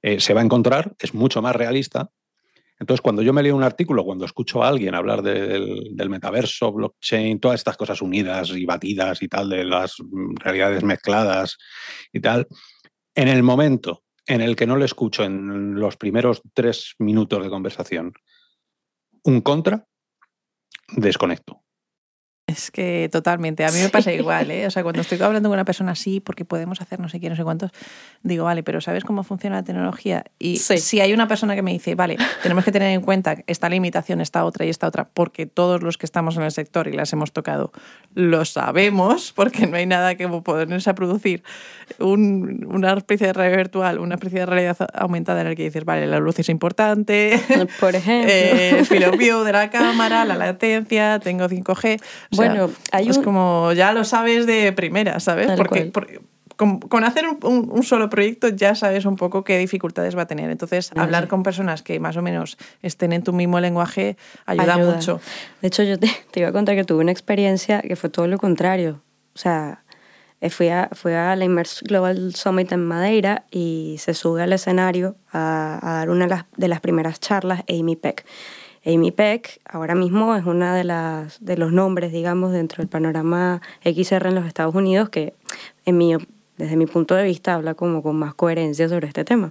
[0.00, 2.10] eh, se va a encontrar, es mucho más realista.
[2.78, 7.38] Entonces, cuando yo me leo un artículo, cuando escucho a alguien hablar del, metaverso, blockchain,
[7.38, 9.96] todas estas cosas unidas y batidas y tal, de las
[10.36, 11.56] realidades mezcladas
[12.12, 12.48] y tal,
[13.14, 17.50] en el momento en el que no le escucho en los primeros tres minutos de
[17.50, 18.12] conversación
[19.22, 19.86] un contra,
[20.96, 21.63] desconecto.
[22.46, 24.66] Es que totalmente, a mí me pasa igual, ¿eh?
[24.66, 27.30] O sea, cuando estoy hablando con una persona así, porque podemos hacer no sé qué,
[27.30, 27.70] no sé cuántos,
[28.22, 30.26] digo, vale, pero ¿sabes cómo funciona la tecnología?
[30.38, 33.70] Y si hay una persona que me dice, vale, tenemos que tener en cuenta esta
[33.70, 36.92] limitación, esta otra y esta otra, porque todos los que estamos en el sector y
[36.92, 37.72] las hemos tocado
[38.14, 41.42] lo sabemos, porque no hay nada que ponerse a producir
[41.98, 46.06] una especie de realidad virtual, una especie de realidad aumentada en la que dices, vale,
[46.06, 47.40] la luz es importante,
[47.80, 52.00] por ejemplo, eh, el field of view de la cámara, la latencia, tengo 5G
[52.36, 55.50] bueno, es como ya lo sabes de primera, ¿sabes?
[55.56, 55.90] porque,
[56.56, 60.50] con, hacer un, solo proyecto ya sabes un poco qué dificultades va a tener.
[60.50, 64.16] Entonces, hablar con personas que más o menos estén en tu mismo lenguaje
[64.46, 65.20] ayuda, mucho.
[65.60, 68.38] De hecho, yo te, iba a contar que tuve una experiencia que fue todo lo
[68.38, 69.02] contrario.
[69.34, 69.82] O sea,
[70.40, 74.52] eh, fui a, fui a la Immerse Global Summit en Madeira y se sube al
[74.52, 78.24] escenario a, a dar una de las primeras charlas Amy Peck.
[78.86, 83.62] Amy Peck ahora mismo es una de las de los nombres, digamos, dentro del panorama
[83.82, 85.34] XR en los Estados Unidos que
[85.84, 86.14] en mi,
[86.56, 89.50] desde mi punto de vista habla como con más coherencia sobre este tema.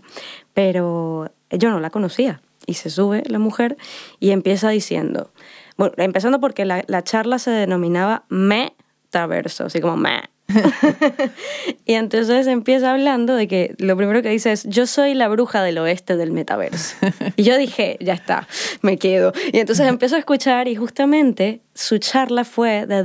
[0.54, 3.78] Pero yo no la conocía y se sube la mujer
[4.20, 5.32] y empieza diciendo,
[5.78, 10.33] bueno, empezando porque la, la charla se denominaba Metaverso, así como me
[11.86, 15.64] y entonces empieza hablando de que lo primero que dice es, yo soy la bruja
[15.64, 16.96] del oeste del metaverso.
[17.36, 18.48] y yo dije, ya está,
[18.82, 19.34] me quedo.
[19.52, 23.04] Y entonces empiezo a escuchar y justamente su charla fue de,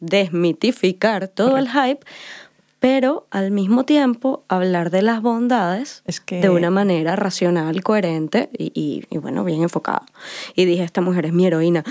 [0.00, 2.04] desmitificar todo el hype
[2.84, 9.42] pero al mismo tiempo hablar de las bondades de una manera racional, coherente y, bueno,
[9.42, 10.02] bien enfocada.
[10.54, 11.82] Y dije, esta mujer es mi heroína.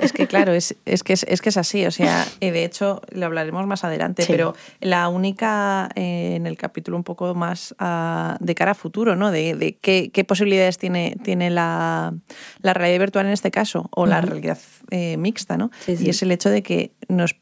[0.00, 3.26] Es que claro, es, es, que, es, que es así, o sea, de hecho lo
[3.26, 8.54] hablaremos más adelante, pero la única eh, en el capítulo un poco más ah, de
[8.54, 9.30] cara a futuro, ¿no?
[9.30, 12.14] De, qué, posibilidades tiene, tiene la,
[12.62, 14.56] realidad virtual en este caso, o la realidad
[14.90, 15.70] eh, mixta, ¿no?
[15.86, 17.36] Y es el hecho de que nos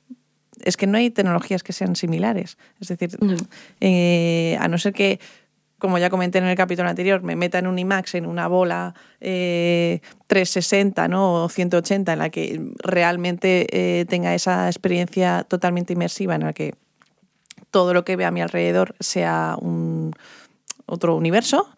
[0.64, 2.58] es que no hay tecnologías que sean similares.
[2.80, 3.18] Es decir,
[3.80, 5.20] eh, a no ser que,
[5.78, 8.94] como ya comenté en el capítulo anterior, me meta en un IMAX, en una bola
[9.20, 11.44] 360 eh, ¿no?
[11.44, 16.74] o 180, en la que realmente eh, tenga esa experiencia totalmente inmersiva, en la que
[17.70, 20.12] todo lo que ve a mi alrededor sea un
[20.86, 21.68] otro universo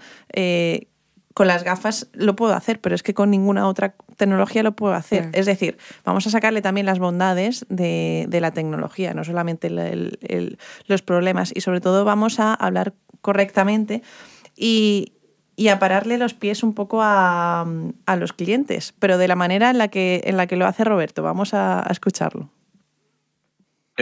[1.34, 4.94] con las gafas lo puedo hacer, pero es que con ninguna otra tecnología lo puedo
[4.94, 5.30] hacer.
[5.32, 11.52] Es decir, vamos a sacarle también las bondades de, la tecnología, no solamente los problemas,
[11.54, 14.02] y sobre todo vamos a hablar correctamente
[14.56, 15.12] y,
[15.70, 17.64] a pararle los pies un poco a,
[18.18, 21.22] los clientes, pero de la manera en la que, en la que lo hace Roberto.
[21.22, 22.50] Vamos a escucharlo.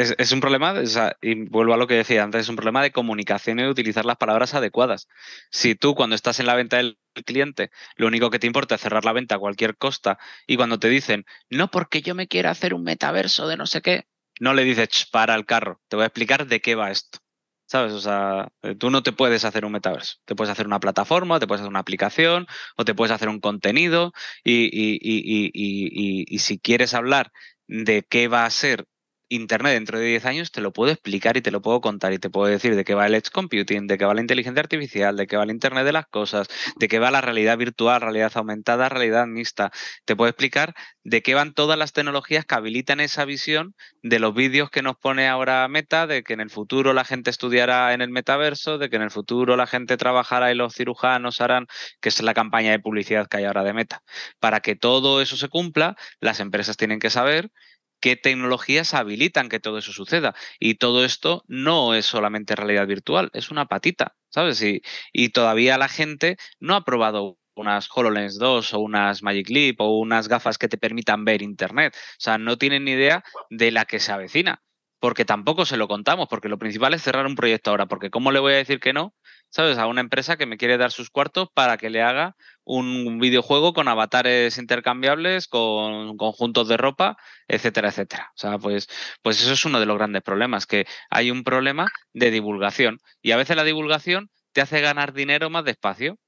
[0.00, 0.74] Es, un problema,
[1.20, 4.06] y vuelvo a lo que decía antes, es un problema de comunicación y de utilizar
[4.06, 5.08] las palabras adecuadas.
[5.50, 8.80] Si tú cuando estás en la venta del cliente, lo único que te importa es
[8.80, 12.50] cerrar la venta a cualquier costa, y cuando te dicen, no porque yo me quiera
[12.50, 14.06] hacer un metaverso de no sé qué,
[14.40, 17.18] no le dices, para el carro, te voy a explicar de qué va esto.
[17.66, 17.92] ¿Sabes?
[17.92, 20.16] O sea, eh, tú no te puedes hacer un metaverso.
[20.24, 22.46] Te puedes hacer una plataforma, te puedes hacer una aplicación,
[22.76, 27.30] o te puedes hacer un contenido, y, y si quieres hablar
[27.68, 28.86] de qué va a ser
[29.32, 32.18] Internet dentro de 10 años te lo puedo explicar y te lo puedo contar y
[32.18, 35.16] te puedo decir de qué va el edge computing, de qué va la inteligencia artificial,
[35.16, 38.32] de qué va el Internet de las cosas, de qué va la realidad virtual, realidad
[38.34, 39.70] aumentada, realidad mixta.
[40.04, 40.74] Te puedo explicar
[41.04, 44.96] de qué van todas las tecnologías que habilitan esa visión de los vídeos que nos
[44.96, 48.90] pone ahora Meta, de que en el futuro la gente estudiará en el metaverso, de
[48.90, 51.68] que en el futuro la gente trabajará y los cirujanos harán,
[52.00, 54.02] que es la campaña de publicidad que hay ahora de Meta.
[54.40, 57.52] Para que todo eso se cumpla, las empresas tienen que saber
[58.00, 60.34] qué tecnologías habilitan que todo eso suceda.
[60.58, 64.62] Y todo esto no es solamente realidad virtual, es una patita, ¿sabes?
[64.62, 64.82] Y,
[65.12, 69.98] y todavía la gente no ha probado unas HoloLens 2 o unas Magic Leap o
[69.98, 71.94] unas gafas que te permitan ver Internet.
[71.94, 74.62] O sea, no tienen ni idea de la que se avecina,
[75.00, 78.30] porque tampoco se lo contamos, porque lo principal es cerrar un proyecto ahora, porque ¿cómo
[78.30, 79.14] le voy a decir que no?
[79.48, 79.78] ¿Sabes?
[79.78, 83.72] A una empresa que me quiere dar sus cuartos para que le haga un videojuego
[83.72, 87.16] con avatares intercambiables, con conjuntos de ropa,
[87.48, 88.30] etcétera, etcétera.
[88.36, 88.86] O sea, pues,
[89.22, 93.00] pues eso es uno de los grandes problemas, que hay un problema de divulgación.
[93.22, 96.18] Y a veces la divulgación te hace ganar dinero más despacio.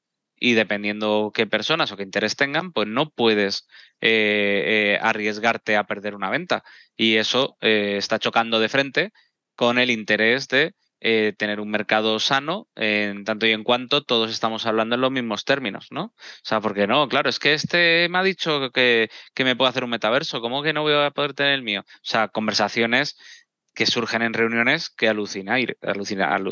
[0.45, 3.68] Y dependiendo qué personas o qué interés tengan, pues no puedes
[4.01, 6.64] eh, eh, arriesgarte a perder una venta.
[6.97, 9.12] Y eso eh, está chocando de frente
[9.57, 10.74] con el interés de
[11.05, 15.11] eh, tener un mercado sano en tanto y en cuanto todos estamos hablando en los
[15.11, 16.05] mismos términos, ¿no?
[16.05, 16.14] O
[16.45, 19.90] sea, porque no, claro, es que este me ha dicho que, me puedo hacer un
[19.90, 21.80] metaverso, ¿cómo que no voy a poder tener el mío?
[21.80, 23.16] O sea, conversaciones
[23.75, 25.57] que surgen en reuniones que alucina,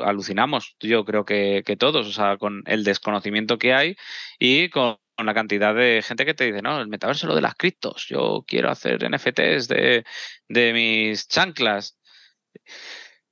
[0.03, 3.97] alucinamos, yo creo que, todos, o sea, con el desconocimiento que hay
[4.39, 7.43] y con la cantidad de gente que te dice, no, el metaverso es lo de
[7.43, 10.05] las criptos, yo quiero hacer NFTs de,
[10.49, 11.99] de mis chanclas.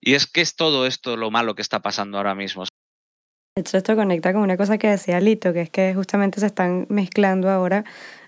[0.00, 2.64] Y es que es todo esto lo malo que está pasando ahora mismo.
[3.56, 6.46] De hecho, esto conecta con una cosa que decía Lito, que es que justamente se
[6.46, 7.84] están mezclando ahora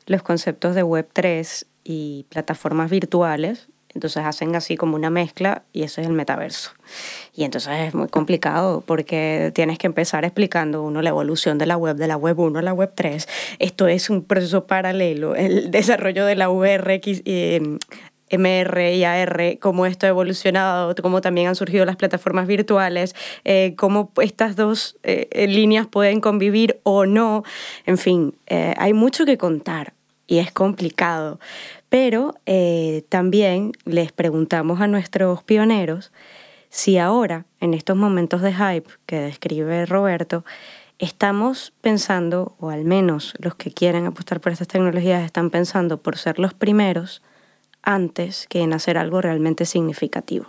[0.07, 3.69] los conceptos de Web3 y plataformas virtuales.
[3.95, 6.71] Entonces hacen así como una mezcla y eso es el metaverso.
[7.35, 11.77] Y entonces es muy complicado porque tienes que empezar explicando uno la evolución de la
[11.77, 13.29] web, de la web 1 a la web 3.
[13.59, 17.79] Esto es un proceso paralelo, el desarrollo de la VRX, eh,
[18.31, 23.15] MR y AR, cómo esto ha evolucionado, cómo también han surgido las plataformas virtuales,
[23.45, 27.43] eh, cómo estas dos eh, líneas pueden convivir o no.
[27.87, 29.95] En fin, eh, hay mucho que contar
[30.27, 31.41] y es complicado.
[31.91, 32.35] Pero
[33.11, 36.13] también les preguntamos a nuestros pioneros
[36.71, 40.45] si ahora, en estos momentos de hype que describe Roberto,
[41.01, 46.17] estamos pensando, o al menos los que quieren apostar por estas tecnologías están pensando por
[46.17, 47.23] ser los primeros,
[47.83, 50.47] antes que en hacer algo realmente significativo.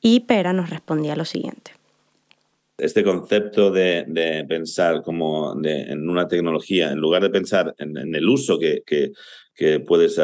[0.00, 1.72] Y Pera nos respondía lo siguiente.
[2.78, 8.58] Este concepto de, pensar como en una tecnología, en lugar de pensar en, el uso
[8.58, 9.12] que,
[9.86, 10.16] puedes,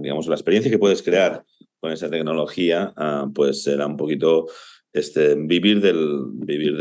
[0.00, 1.44] digamos, la experiencia que puedes crear
[1.78, 4.46] con esa tecnología, ah, pues será un poquito
[4.92, 6.76] este, vivir, del, vivir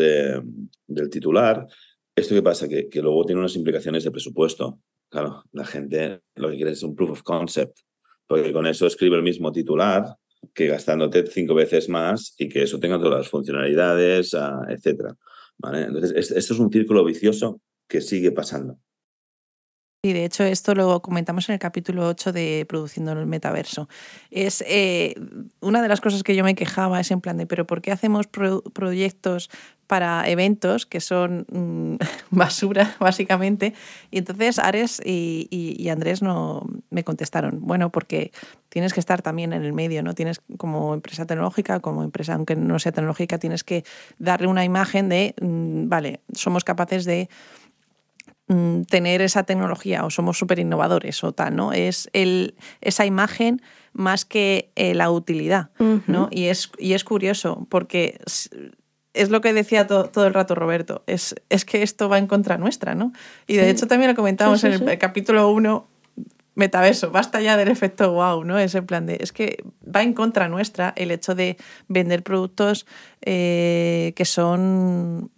[0.88, 1.68] del titular.
[2.16, 2.70] ¿Esto qué pasa?
[2.70, 4.80] Que, que luego tiene unas implicaciones de presupuesto.
[5.10, 7.78] Claro, la gente lo que quiere es un proof of concept
[8.28, 10.16] porque con eso escribe el mismo titular
[10.54, 15.14] que gastándote cinco veces más y que eso tenga todas las funcionalidades, ah, etc.
[15.58, 15.84] ¿Vale?
[15.84, 18.80] Entonces, esto es un círculo vicioso que sigue pasando.
[20.06, 23.90] Y de hecho esto lo comentamos en el capítulo 8 de Produciendo el Metaverso.
[24.30, 25.16] Es eh,
[25.62, 27.92] una de las cosas que yo me quejaba es en plan de, pero ¿por qué
[27.92, 29.50] hacemos proyectos
[29.88, 31.96] para eventos que son mm,
[32.32, 33.74] basura, básicamente?
[34.12, 38.32] Y entonces Ares y, Andrés no me contestaron, bueno, porque
[38.70, 40.14] tienes que estar también en el medio, ¿no?
[40.14, 43.84] Tienes como empresa tecnológica, como empresa, aunque no sea tecnológica, tienes que
[44.18, 47.30] darle una imagen de, mm, vale, somos capaces de
[48.48, 51.74] Mm, tener esa tecnología o somos súper innovadores o tal, ¿no?
[51.74, 53.60] Es el, esa imagen
[53.92, 55.72] más que eh, la utilidad,
[56.06, 56.28] ¿no?
[56.30, 58.20] Y es, y es curioso porque
[59.16, 62.58] es lo que decía todo el rato Roberto, es, es que esto va en contra
[62.58, 63.14] nuestra, ¿no?
[63.48, 65.88] Y de hecho también lo comentamos en el capítulo 1,
[66.56, 68.58] metaverso, basta ya del efecto wow, ¿no?
[68.58, 71.58] Es en plan de, es que va en contra nuestra el hecho de
[71.88, 72.86] vender productos
[73.22, 75.32] eh, que son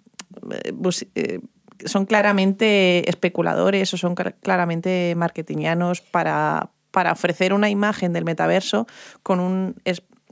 [1.16, 1.40] eh,
[1.86, 8.88] son claramente especuladores o son claramente marketingianos para, para ofrecer una imagen del metaverso
[9.24, 9.76] con un,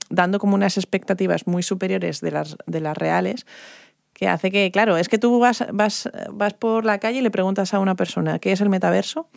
[0.10, 3.46] dando como unas expectativas muy superiores de las, de las reales
[4.14, 7.32] que hace que, claro, es que tú vas, vas, vas por la calle y le
[7.32, 9.28] preguntas a una persona qué es el metaverso,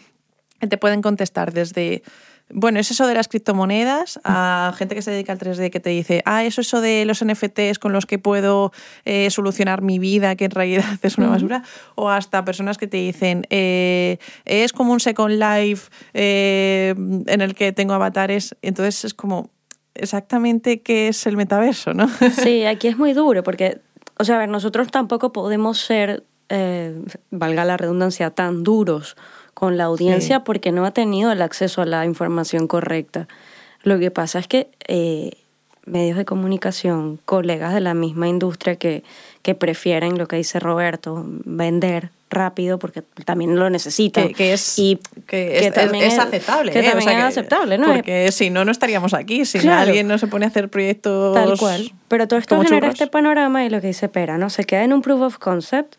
[0.61, 2.03] y te pueden contestar desde
[2.51, 5.91] bueno, es eso de las criptomonedas, a gente que se dedica al 3D que te
[5.91, 8.73] dice, ah, eso eso de los NFTs con los que puedo
[9.05, 11.63] eh, solucionar mi vida, que en realidad es una basura,
[11.95, 14.17] o hasta personas que te dicen, eh,
[14.47, 19.51] es como un Second Life eh, en el que tengo avatares, entonces es como,
[19.99, 22.09] exactamente qué es el metaverso, ¿no?
[22.33, 23.81] Sí, aquí es muy duro porque,
[24.19, 26.95] o sea, a ver, nosotros tampoco podemos ser, eh,
[27.31, 29.17] valga la redundancia, tan duros
[29.55, 33.27] con la audiencia porque no ha tenido el acceso a la información correcta.
[33.83, 35.33] Lo que pasa es que eh,
[35.85, 39.03] medios de comunicación, colegas de la misma industria que,
[39.43, 44.33] que prefieren lo que dice Roberto, vender rápido porque también lo necesitan.
[44.33, 46.73] Que, es, y que, es, también es, aceptable.
[46.73, 46.91] Que ¿eh?
[46.91, 47.95] también es aceptable, ¿no?
[47.95, 49.45] Porque si no, no estaríamos aquí.
[49.45, 51.35] Si alguien no se pone a hacer proyectos.
[51.35, 51.93] Tal cual.
[52.09, 54.51] Pero todo esto genera este panorama y lo que dice Pera, ¿no?
[54.51, 55.97] Se queda en un proof of concept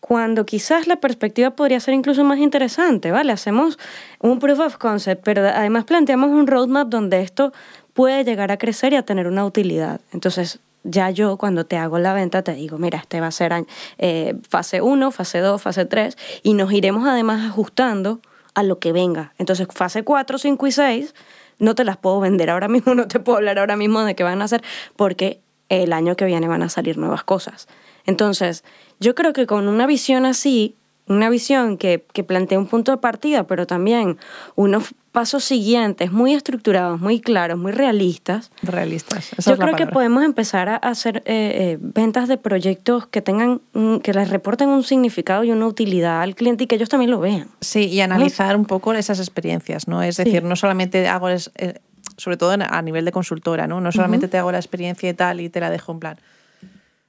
[0.00, 3.30] cuando quizás la perspectiva podría ser incluso más interesante, ¿vale?
[3.30, 3.78] Hacemos
[4.18, 7.52] un proof of concept, pero además planteamos un roadmap donde esto
[7.92, 10.00] puede llegar a crecer y a tener una utilidad.
[10.12, 13.52] Entonces, ya yo cuando te hago la venta te digo, mira, este va a ser
[13.98, 18.20] eh, fase 1, fase 2, fase 3, y nos iremos además ajustando
[18.54, 19.32] a lo que venga.
[19.38, 21.14] Entonces, fase 4, 5 y 6,
[21.58, 24.24] no te las puedo vender ahora mismo, no te puedo hablar ahora mismo de qué
[24.24, 24.62] van a hacer,
[24.96, 27.68] porque el año que viene van a salir nuevas cosas.
[28.04, 28.64] Entonces,
[29.00, 30.76] yo creo que con una visión así,
[31.06, 34.18] una visión que, que plantea un punto de partida, pero también
[34.54, 38.50] unos pasos siguientes muy estructurados, muy claros, muy realistas.
[38.62, 39.30] Realistas.
[39.46, 43.60] yo creo que podemos empezar a hacer eh, eh, ventas de proyectos que tengan,
[44.02, 47.20] que les reporten un significado y una utilidad al cliente y que ellos también lo
[47.20, 47.48] vean.
[47.60, 50.02] Sí, y analizar un poco esas experiencias, ¿no?
[50.02, 51.80] Es decir, no solamente hago, eh,
[52.16, 53.80] sobre todo a nivel de consultora, ¿no?
[53.80, 56.18] No solamente te hago la experiencia y tal y te la dejo en plan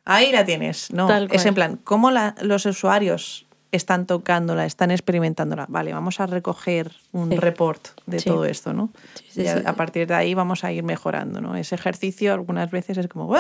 [0.05, 1.09] Ahí la tienes, ¿no?
[1.31, 3.45] es en plan, ¿cómo los usuarios
[3.75, 5.65] están tocándola, están experimentándola?
[5.67, 8.89] Vale, vamos a recoger un report de todo esto, ¿no?
[9.35, 11.55] y a, partir de ahí vamos a ir mejorando, ¿no?
[11.55, 13.33] Ese ejercicio algunas veces es como,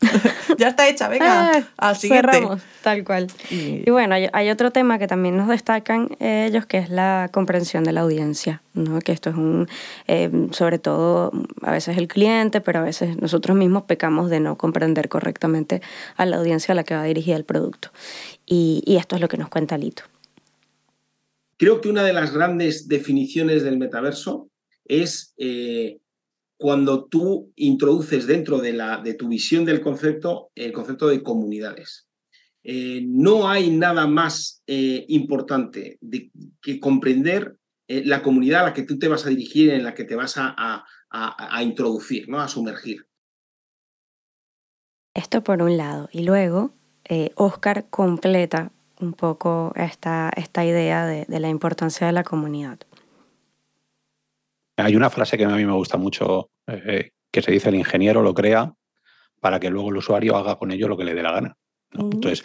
[0.58, 2.32] ya está hecha, venga, ah, al siguiente.
[2.32, 3.26] Cerramos, tal cual.
[3.50, 7.92] Y, bueno, hay, otro tema que también nos destacan ellos, que es la comprensión de
[7.92, 8.98] la audiencia, ¿no?
[9.00, 9.68] Que esto es un,
[10.06, 14.56] eh, sobre todo, a veces el cliente, pero a veces nosotros mismos pecamos de no
[14.56, 15.82] comprender correctamente
[16.16, 17.90] a la audiencia a la que va dirigida el producto.
[18.46, 20.04] Y, y esto es lo que nos cuenta Lito.
[21.58, 24.50] Creo que una de las grandes definiciones del metaverso
[24.84, 25.98] es eh,
[26.58, 32.08] cuando tú introduces dentro de, la, de tu visión del concepto el concepto de comunidades.
[32.62, 35.98] Eh, no hay nada más eh, importante
[36.60, 37.56] que comprender
[37.88, 40.34] la comunidad a la que tú te vas a dirigir, en la que te vas
[40.36, 40.84] a,
[41.62, 42.40] introducir, ¿no?
[42.40, 43.06] a sumergir.
[45.14, 46.08] Esto por un lado.
[46.10, 46.74] Y luego,
[47.36, 52.78] Oscar completa un poco esta, esta idea de, de la importancia de la comunidad.
[54.76, 58.22] Hay una frase que a mí me gusta mucho, eh, que se dice el ingeniero
[58.22, 58.74] lo crea
[59.40, 61.56] para que luego el usuario haga con ello lo que le dé la gana.
[61.92, 62.44] Entonces,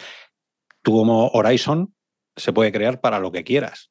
[0.82, 1.94] tú como Horizon
[2.36, 3.90] se puede crear para lo que quieras,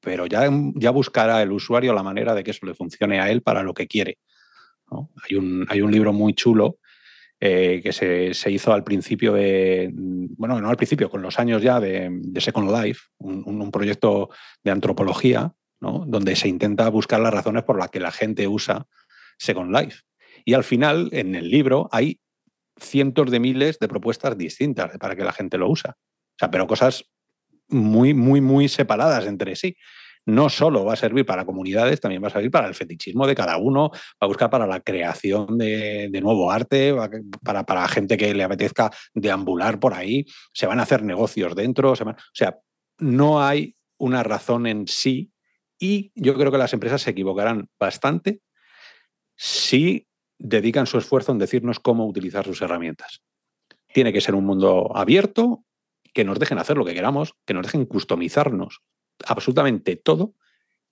[0.00, 3.42] pero ya, ya buscará el usuario la manera de que eso le funcione a él
[3.42, 4.18] para lo que quiere.
[4.90, 6.78] Hay, un, hay un libro muy chulo
[7.40, 11.78] eh, que se, hizo al principio de, bueno, no al principio, con los años ya
[11.78, 14.30] de, Second Life, un, proyecto
[14.64, 18.86] de antropología donde se intenta buscar las razones por las que la gente usa
[19.38, 20.00] Second Life.
[20.44, 22.20] Y al final, en el libro, hay
[22.76, 25.96] cientos de miles de propuestas distintas para que la gente lo usa.
[25.96, 27.04] O sea, pero cosas
[27.68, 29.76] muy, muy, muy separadas entre sí.
[30.28, 33.34] No solo va a servir para comunidades, también va a servir para el fetichismo de
[33.34, 36.94] cada uno, va a buscar para la creación de, nuevo arte,
[37.42, 41.92] para, para gente que le apetezca deambular por ahí, se van a hacer negocios dentro,
[41.92, 42.58] o sea,
[42.98, 45.32] no hay una razón en sí
[45.78, 48.42] y yo creo que las empresas se equivocarán bastante
[49.34, 53.22] si dedican su esfuerzo en decirnos cómo utilizar sus herramientas.
[53.94, 55.64] Tiene que ser un mundo abierto,
[56.12, 58.82] que nos dejen hacer lo que queramos, que nos dejen customizarnos
[59.26, 60.34] absolutamente todo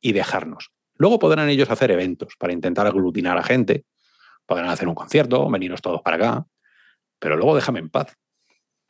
[0.00, 0.72] y dejarnos.
[0.94, 3.84] Luego podrán ellos hacer eventos para intentar aglutinar a gente,
[4.46, 6.46] podrán hacer un concierto, veniros todos para acá,
[7.18, 8.16] pero luego déjame en paz.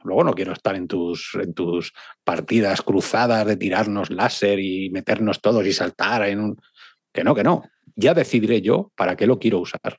[0.05, 5.41] Luego no quiero estar en tus, en tus partidas cruzadas de tirarnos láser y meternos
[5.41, 6.61] todos y saltar en un...
[7.13, 7.65] Que no, que no.
[7.97, 9.99] Ya decidiré yo para qué lo quiero usar.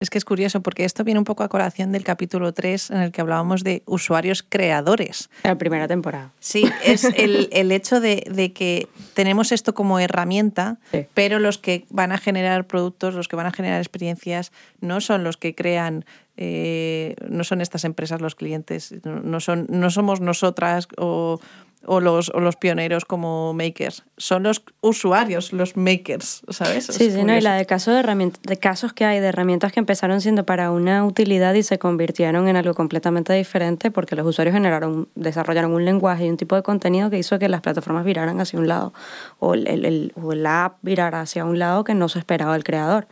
[0.00, 2.96] Es que es curioso porque esto viene un poco a colación del capítulo 3 en
[3.02, 5.28] el que hablábamos de usuarios creadores.
[5.42, 6.32] La primera temporada.
[6.40, 10.78] Sí, es el, hecho de, que tenemos esto como herramienta,
[11.12, 15.22] pero los que van a generar productos, los que van a generar experiencias, no son
[15.22, 16.06] los que crean
[16.42, 21.38] eh, no son estas empresas los clientes, no, son, no somos nosotras o,
[21.86, 26.86] o, los, o los pioneros como makers, son los usuarios los makers, ¿sabes?
[26.86, 29.80] Sí, sí, no, y la de, caso de, de casos que hay de herramientas que
[29.80, 34.54] empezaron siendo para una utilidad y se convirtieron en algo completamente diferente porque los usuarios
[34.54, 38.40] generaron, desarrollaron un lenguaje y un tipo de contenido que hizo que las plataformas viraran
[38.40, 38.92] hacia un lado
[39.38, 42.64] o, el, el, o la app virara hacia un lado que no se esperaba el
[42.64, 43.08] creador.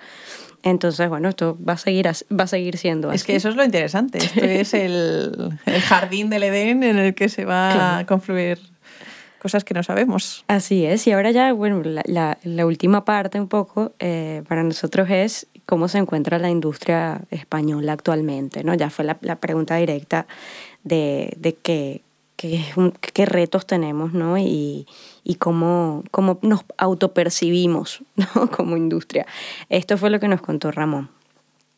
[0.63, 3.17] Entonces, bueno, esto va a seguir, va a seguir siendo así.
[3.17, 4.19] Es que eso es lo interesante.
[4.23, 8.59] Esto es el, jardín del Edén en el que se va a confluir
[9.39, 10.45] cosas que no sabemos.
[10.49, 11.07] Así es.
[11.07, 15.87] Y ahora ya, bueno, la, la, última parte un poco eh, para nosotros es cómo
[15.87, 18.75] se encuentra la industria española actualmente, ¿no?
[18.75, 20.27] Ya fue la, la pregunta directa
[20.83, 22.03] de, de qué,
[22.37, 22.65] qué,
[23.13, 24.39] qué, retos tenemos, ¿no?
[24.39, 24.87] Y,
[25.29, 28.51] y cómo, cómo nos autopercibimos, ¿no?
[28.51, 29.26] Como industria.
[29.68, 31.11] Esto fue lo que nos contó Ramón.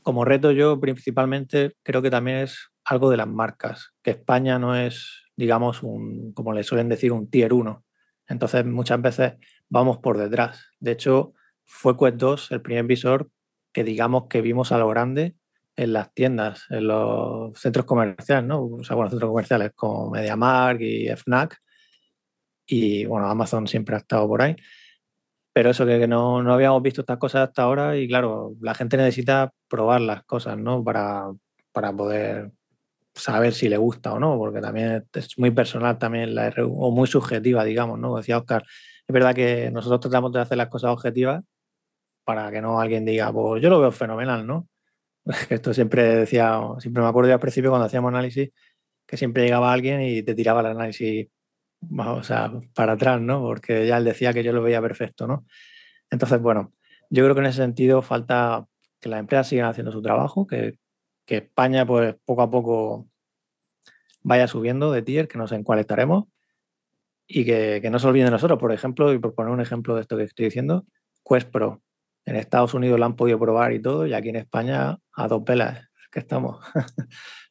[0.04, 4.76] Como reto yo principalmente creo que también es algo de las marcas, que España no
[4.76, 7.84] es, digamos, un, como le suelen decir, un tier 1.
[8.28, 9.32] Entonces muchas veces
[9.68, 10.68] vamos por detrás.
[10.78, 11.34] De hecho,
[11.66, 13.30] fue Quest 2 el primer visor
[13.72, 15.34] que digamos que vimos a lo grande
[15.74, 18.64] en las tiendas, en los centros comerciales, ¿no?
[18.64, 21.60] O sea, bueno, centros comerciales como MediaMark y FNAC.
[22.70, 24.54] Y bueno, Amazon siempre ha estado por ahí.
[25.52, 28.96] Pero eso, que, no, no, habíamos visto estas cosas hasta ahora y claro, la gente
[28.96, 30.84] necesita probar las cosas, ¿no?
[30.84, 31.32] Para,
[31.72, 32.52] para poder
[33.12, 37.08] saber si le gusta o no, porque también es muy personal también la o muy
[37.08, 38.16] subjetiva, digamos, ¿no?
[38.16, 41.42] Decía Oscar, es verdad que nosotros tratamos de hacer las cosas objetivas,
[42.24, 44.68] para que no alguien diga, pues yo lo veo fenomenal, ¿no?
[45.50, 48.52] Esto siempre decía, siempre me acuerdo al principio cuando hacíamos análisis,
[49.06, 51.28] que siempre llegaba alguien y te tiraba el análisis
[51.88, 53.40] o sea, para atrás, ¿no?
[53.40, 55.46] Porque ya él decía que yo lo veía perfecto, ¿no?
[56.10, 56.72] Entonces, bueno,
[57.08, 58.66] yo creo que en ese sentido falta
[59.00, 60.78] que las empresas sigan haciendo su trabajo, que,
[61.24, 63.08] que España, pues poco a poco
[64.22, 66.24] vaya subiendo de tier, que no sé en cuál estaremos,
[67.26, 68.58] y que, que no se olviden de nosotros.
[68.58, 70.84] Por ejemplo, y por poner un ejemplo de esto que estoy diciendo,
[71.24, 71.82] Quest Pro.
[72.26, 75.42] En Estados Unidos la han podido probar y todo, y aquí en España a dos
[75.42, 76.60] pelas que estamos.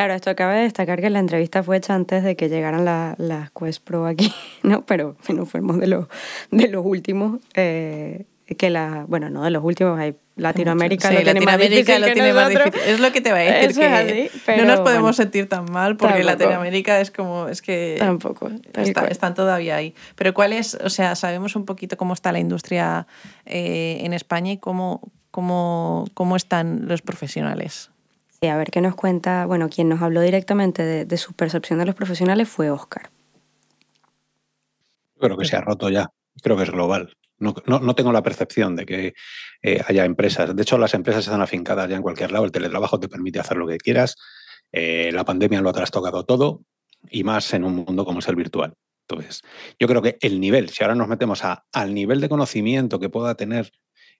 [0.00, 3.50] Claro, esto acaba de destacar que la entrevista fue hecha antes de que llegaran las
[3.50, 4.32] Quest Pro aquí,
[4.62, 4.86] ¿no?
[4.86, 6.06] Pero bueno, fuimos de los,
[6.50, 7.38] de los últimos.
[7.52, 8.24] Eh,
[8.56, 13.12] que la, bueno, no de los últimos, hay Latinoamérica, lo, tiene más difícil Es lo
[13.12, 17.10] que te va a decir, que no nos podemos sentir tan mal porque Latinoamérica es
[17.10, 18.50] como, es que tampoco,
[19.10, 19.94] están todavía ahí.
[20.16, 23.06] Pero ¿cuál es, o sea, sabemos un poquito cómo está la industria
[23.44, 27.89] eh, en España y cómo, cómo, cómo están los profesionales?
[28.42, 31.84] Sí, a ver qué nos cuenta, bueno, quien nos habló directamente de, su percepción de
[31.84, 33.10] los profesionales fue Oscar.
[35.18, 36.08] Creo que se ha roto ya,
[36.42, 37.16] creo que es global.
[37.38, 39.14] No, no, tengo la percepción de que
[39.62, 40.54] eh, haya empresas.
[40.54, 42.44] De hecho, las empresas están afincadas ya en cualquier lado.
[42.44, 44.16] El teletrabajo te permite hacer lo que quieras.
[44.72, 46.62] Eh, la pandemia lo ha trastocado todo
[47.10, 48.74] y más en un mundo como es el virtual.
[49.08, 49.42] Entonces,
[49.78, 53.08] yo creo que el nivel, si ahora nos metemos a, al nivel de conocimiento que
[53.08, 53.72] pueda tener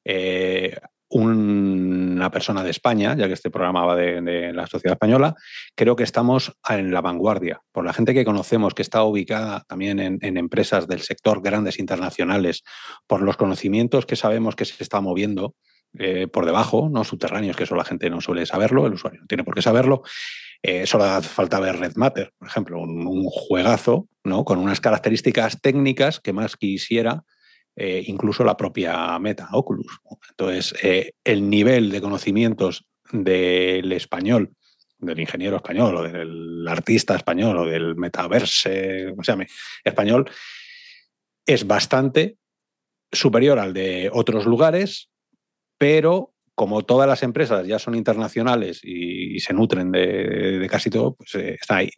[0.04, 0.76] eh,
[1.10, 5.34] una persona de España, ya que este programa va de, la sociedad española,
[5.74, 7.62] creo que estamos en la vanguardia.
[7.72, 12.62] Por la gente que conocemos, que está ubicada también en, empresas del sector grandes internacionales,
[13.08, 15.56] por los conocimientos que sabemos que se está moviendo
[15.98, 19.26] eh, por debajo, no subterráneos, que eso la gente no suele saberlo, el usuario no
[19.26, 20.02] tiene por qué saberlo.
[20.62, 24.44] Eh, solo hace falta ver Red Matter, por ejemplo, un, un juegazo ¿no?
[24.44, 27.24] con unas características técnicas que más quisiera
[27.82, 30.00] eh, incluso la propia Meta, Oculus.
[30.28, 34.52] Entonces, eh, el nivel de conocimientos del español,
[34.98, 39.38] del ingeniero español o del artista español o del metaverse, o sea,
[39.82, 40.30] español,
[41.46, 42.36] es bastante
[43.10, 45.08] superior al de otros lugares,
[45.78, 51.34] pero como todas las empresas ya son internacionales y, se nutren de, casi todo, pues
[51.36, 51.88] eh, está ahí.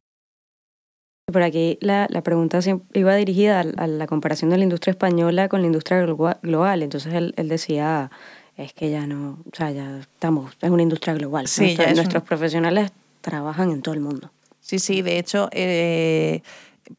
[1.32, 2.60] Por aquí la, la pregunta
[2.92, 6.82] iba dirigida a, la comparación de la industria española con la industria global.
[6.82, 8.10] Entonces él, él decía,
[8.56, 11.46] es que ya no, o sea, ya estamos, es una industria global.
[11.48, 14.30] Sí, Nuestros profesionales trabajan en todo el mundo.
[14.60, 16.42] Sí, sí, de hecho, eh,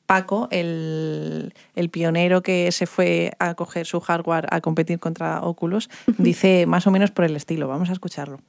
[0.05, 5.89] Paco, el, el, pionero que se fue a coger su hardware a competir contra Oculus,
[6.17, 7.67] dice más o menos por el estilo.
[7.67, 8.39] Vamos a escucharlo.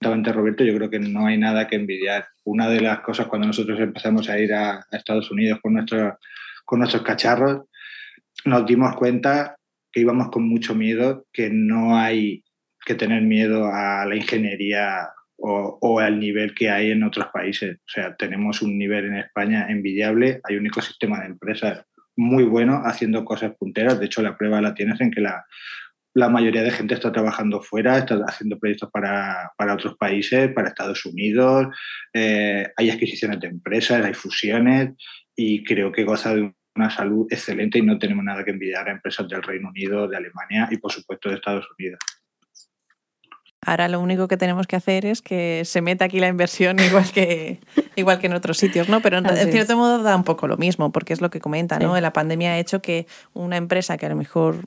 [0.00, 2.31] Roberto, yo creo que no hay nada que envidiar.
[2.44, 6.18] Una de las cosas cuando nosotros empezamos a ir a, Estados Unidos con, nuestro,
[6.64, 7.62] con nuestros cacharros,
[8.44, 9.56] nos dimos cuenta
[9.90, 12.44] que íbamos con mucho miedo, que no hay
[12.84, 17.76] que tener miedo a la ingeniería o, o, al nivel que hay en otros países.
[17.76, 21.84] O sea, tenemos un nivel en España envidiable, hay un ecosistema de empresas
[22.16, 23.98] muy bueno haciendo cosas punteras.
[23.98, 25.44] De hecho, la prueba la tienes en que la,
[26.14, 31.04] la mayoría de gente está trabajando fuera, está haciendo proyectos para, otros países, para Estados
[31.06, 31.68] Unidos,
[32.12, 34.90] eh, hay adquisiciones de empresas, hay fusiones
[35.34, 38.92] y creo que goza de una salud excelente y no tenemos nada que envidiar a
[38.92, 41.98] empresas del Reino Unido, de Alemania y por supuesto de Estados Unidos.
[43.64, 47.10] Ahora lo único que tenemos que hacer es que se meta aquí la inversión igual
[47.12, 47.60] que,
[47.94, 49.00] igual que en otros sitios, ¿no?
[49.00, 51.98] Pero en, cierto modo da un poco lo mismo, porque es lo que comenta, ¿no?
[52.00, 54.66] La pandemia ha hecho que una empresa que a lo mejor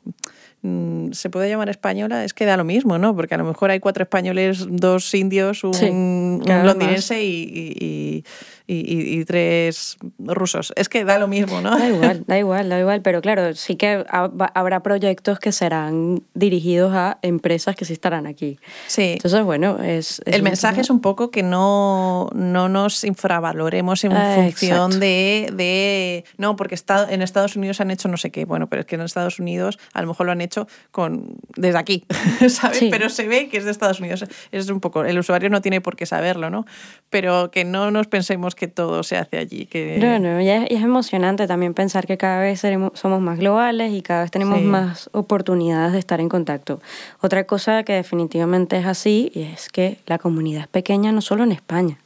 [0.61, 3.13] mm, se puede llamar española, es que da lo mismo, ¿no?
[3.15, 8.23] Porque a lo mejor hay cuatro españoles, dos indios, un, londinense y, y,
[8.67, 10.73] tres rusos.
[10.75, 11.77] Es que da lo mismo, ¿no?
[11.77, 16.93] Da igual, da igual, da igual, pero claro, sí que habrá proyectos que serán dirigidos
[16.93, 18.57] a empresas que sí estarán aquí.
[18.87, 19.13] Sí.
[19.13, 20.21] Entonces, bueno, es...
[20.25, 26.25] El mensaje es un poco que no, no nos infravaloremos en ah, función de, de,
[26.37, 26.75] No, porque
[27.09, 28.45] en Estados Unidos han hecho no sé qué.
[28.45, 31.77] Bueno, pero es que en Estados Unidos a lo mejor lo han hecho con desde
[31.77, 32.05] aquí,
[32.49, 32.83] ¿sabes?
[32.89, 34.25] Pero se ve que es de Estados Unidos.
[34.51, 35.05] Es un poco...
[35.05, 36.65] El usuario no tiene por qué saberlo, ¿no?
[37.09, 39.65] Pero que no nos pensemos que todo se hace allí.
[39.65, 39.97] Que...
[39.99, 42.61] No, no, y es, emocionante también pensar que cada vez
[42.93, 46.81] somos más globales y cada vez tenemos más oportunidades de estar en contacto.
[47.21, 51.51] Otra cosa que definitivamente es así es que la comunidad es pequeña no solo en
[51.51, 51.97] España,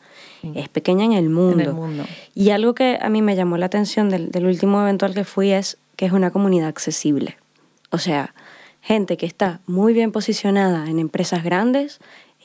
[0.56, 1.62] es pequeña en el, mundo.
[1.64, 2.04] en el mundo.
[2.36, 5.24] Y algo que a mí me llamó la atención del, del último evento al que
[5.24, 7.38] fui es que es una comunidad accesible.
[7.92, 8.34] O sea,
[8.82, 12.00] gente que está muy bien posicionada en empresas grandes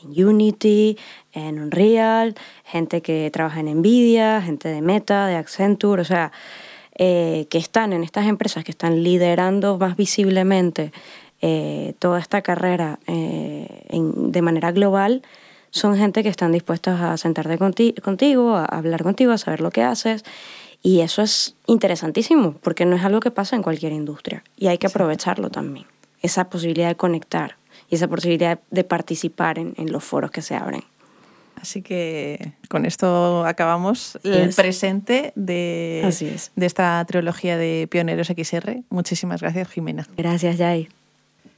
[0.04, 0.96] en Unity,
[1.32, 2.34] en Unreal,
[2.64, 6.32] gente que trabaja en Nvidia, gente de Meta, de Accenture, o sea,
[6.96, 10.92] eh, que están en estas empresas que están liderando más visiblemente
[11.42, 15.22] eh, toda esta carrera eh, de manera global,
[15.70, 19.82] son gente que están dispuestos a sentarte contigo, a hablar contigo, a saber lo que
[19.82, 20.24] haces.
[20.82, 24.44] Y eso es interesantísimo, porque no es algo que pasa en cualquier industria.
[24.56, 25.86] Y hay que aprovecharlo también,
[26.22, 27.56] esa posibilidad de conectar
[27.88, 30.82] y esa posibilidad de participar en, los foros que se abren.
[31.60, 38.82] Así que con esto acabamos el presente de, de esta trilogía de Pioneros XR.
[38.90, 40.06] Muchísimas gracias, Jimena.
[40.16, 40.88] Gracias, Jai.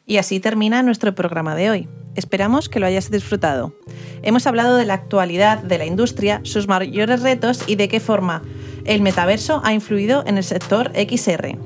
[0.07, 1.89] Y así termina nuestro programa de hoy.
[2.15, 3.75] Esperamos que lo hayas disfrutado.
[4.23, 8.43] Hemos hablado de la actualidad de la industria, sus mayores retos y de qué forma
[8.85, 11.59] el metaverso ha influido en el sector XR.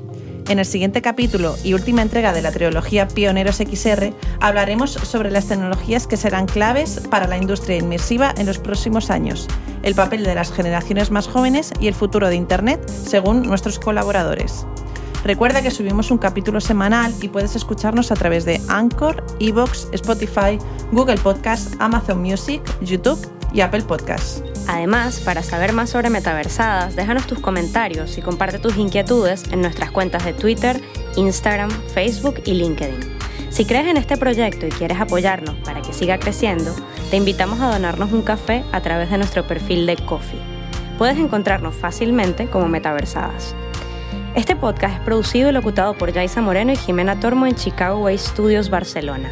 [0.47, 5.47] En el siguiente capítulo y última entrega de la trilogía Pioneros XR hablaremos sobre las
[5.47, 9.47] tecnologías que serán claves para la industria inmersiva en los próximos años,
[9.83, 14.65] el papel de las generaciones más jóvenes y el futuro de Internet según nuestros colaboradores.
[15.23, 20.57] Recuerda que subimos un capítulo semanal y puedes escucharnos a través de Anchor, Evox, Spotify,
[20.91, 23.19] Google Podcast, Amazon Music, YouTube
[23.53, 24.43] y Apple Podcasts.
[24.67, 29.91] Además, para saber más sobre Metaversadas, déjanos tus comentarios y comparte tus inquietudes en nuestras
[29.91, 30.81] cuentas de Twitter,
[31.15, 32.99] Instagram, Facebook y LinkedIn.
[33.49, 36.73] Si crees en este proyecto y quieres apoyarnos para que siga creciendo,
[37.09, 40.39] te invitamos a donarnos un café a través de nuestro perfil de Coffee.
[40.97, 43.55] Puedes encontrarnos fácilmente como Metaversadas.
[44.35, 48.17] Este podcast es producido y locutado por Yaisa Moreno y Jimena Tormo en Chicago Way
[48.17, 49.31] Studios, Barcelona.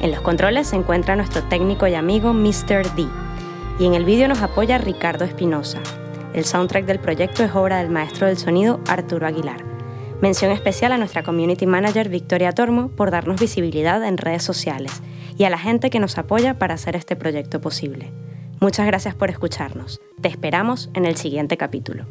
[0.00, 2.94] En los controles se encuentra nuestro técnico y amigo Mr.
[2.94, 3.08] D
[3.78, 5.80] y en el vídeo nos apoya Ricardo Espinosa.
[6.34, 9.64] El soundtrack del proyecto es obra del maestro del sonido Arturo Aguilar.
[10.20, 15.00] Mención especial a nuestra community manager Victoria Tormo por darnos visibilidad en redes sociales
[15.36, 18.10] y a la gente que nos apoya para hacer este proyecto posible.
[18.60, 20.00] Muchas gracias por escucharnos.
[20.20, 22.06] Te esperamos en el siguiente capítulo.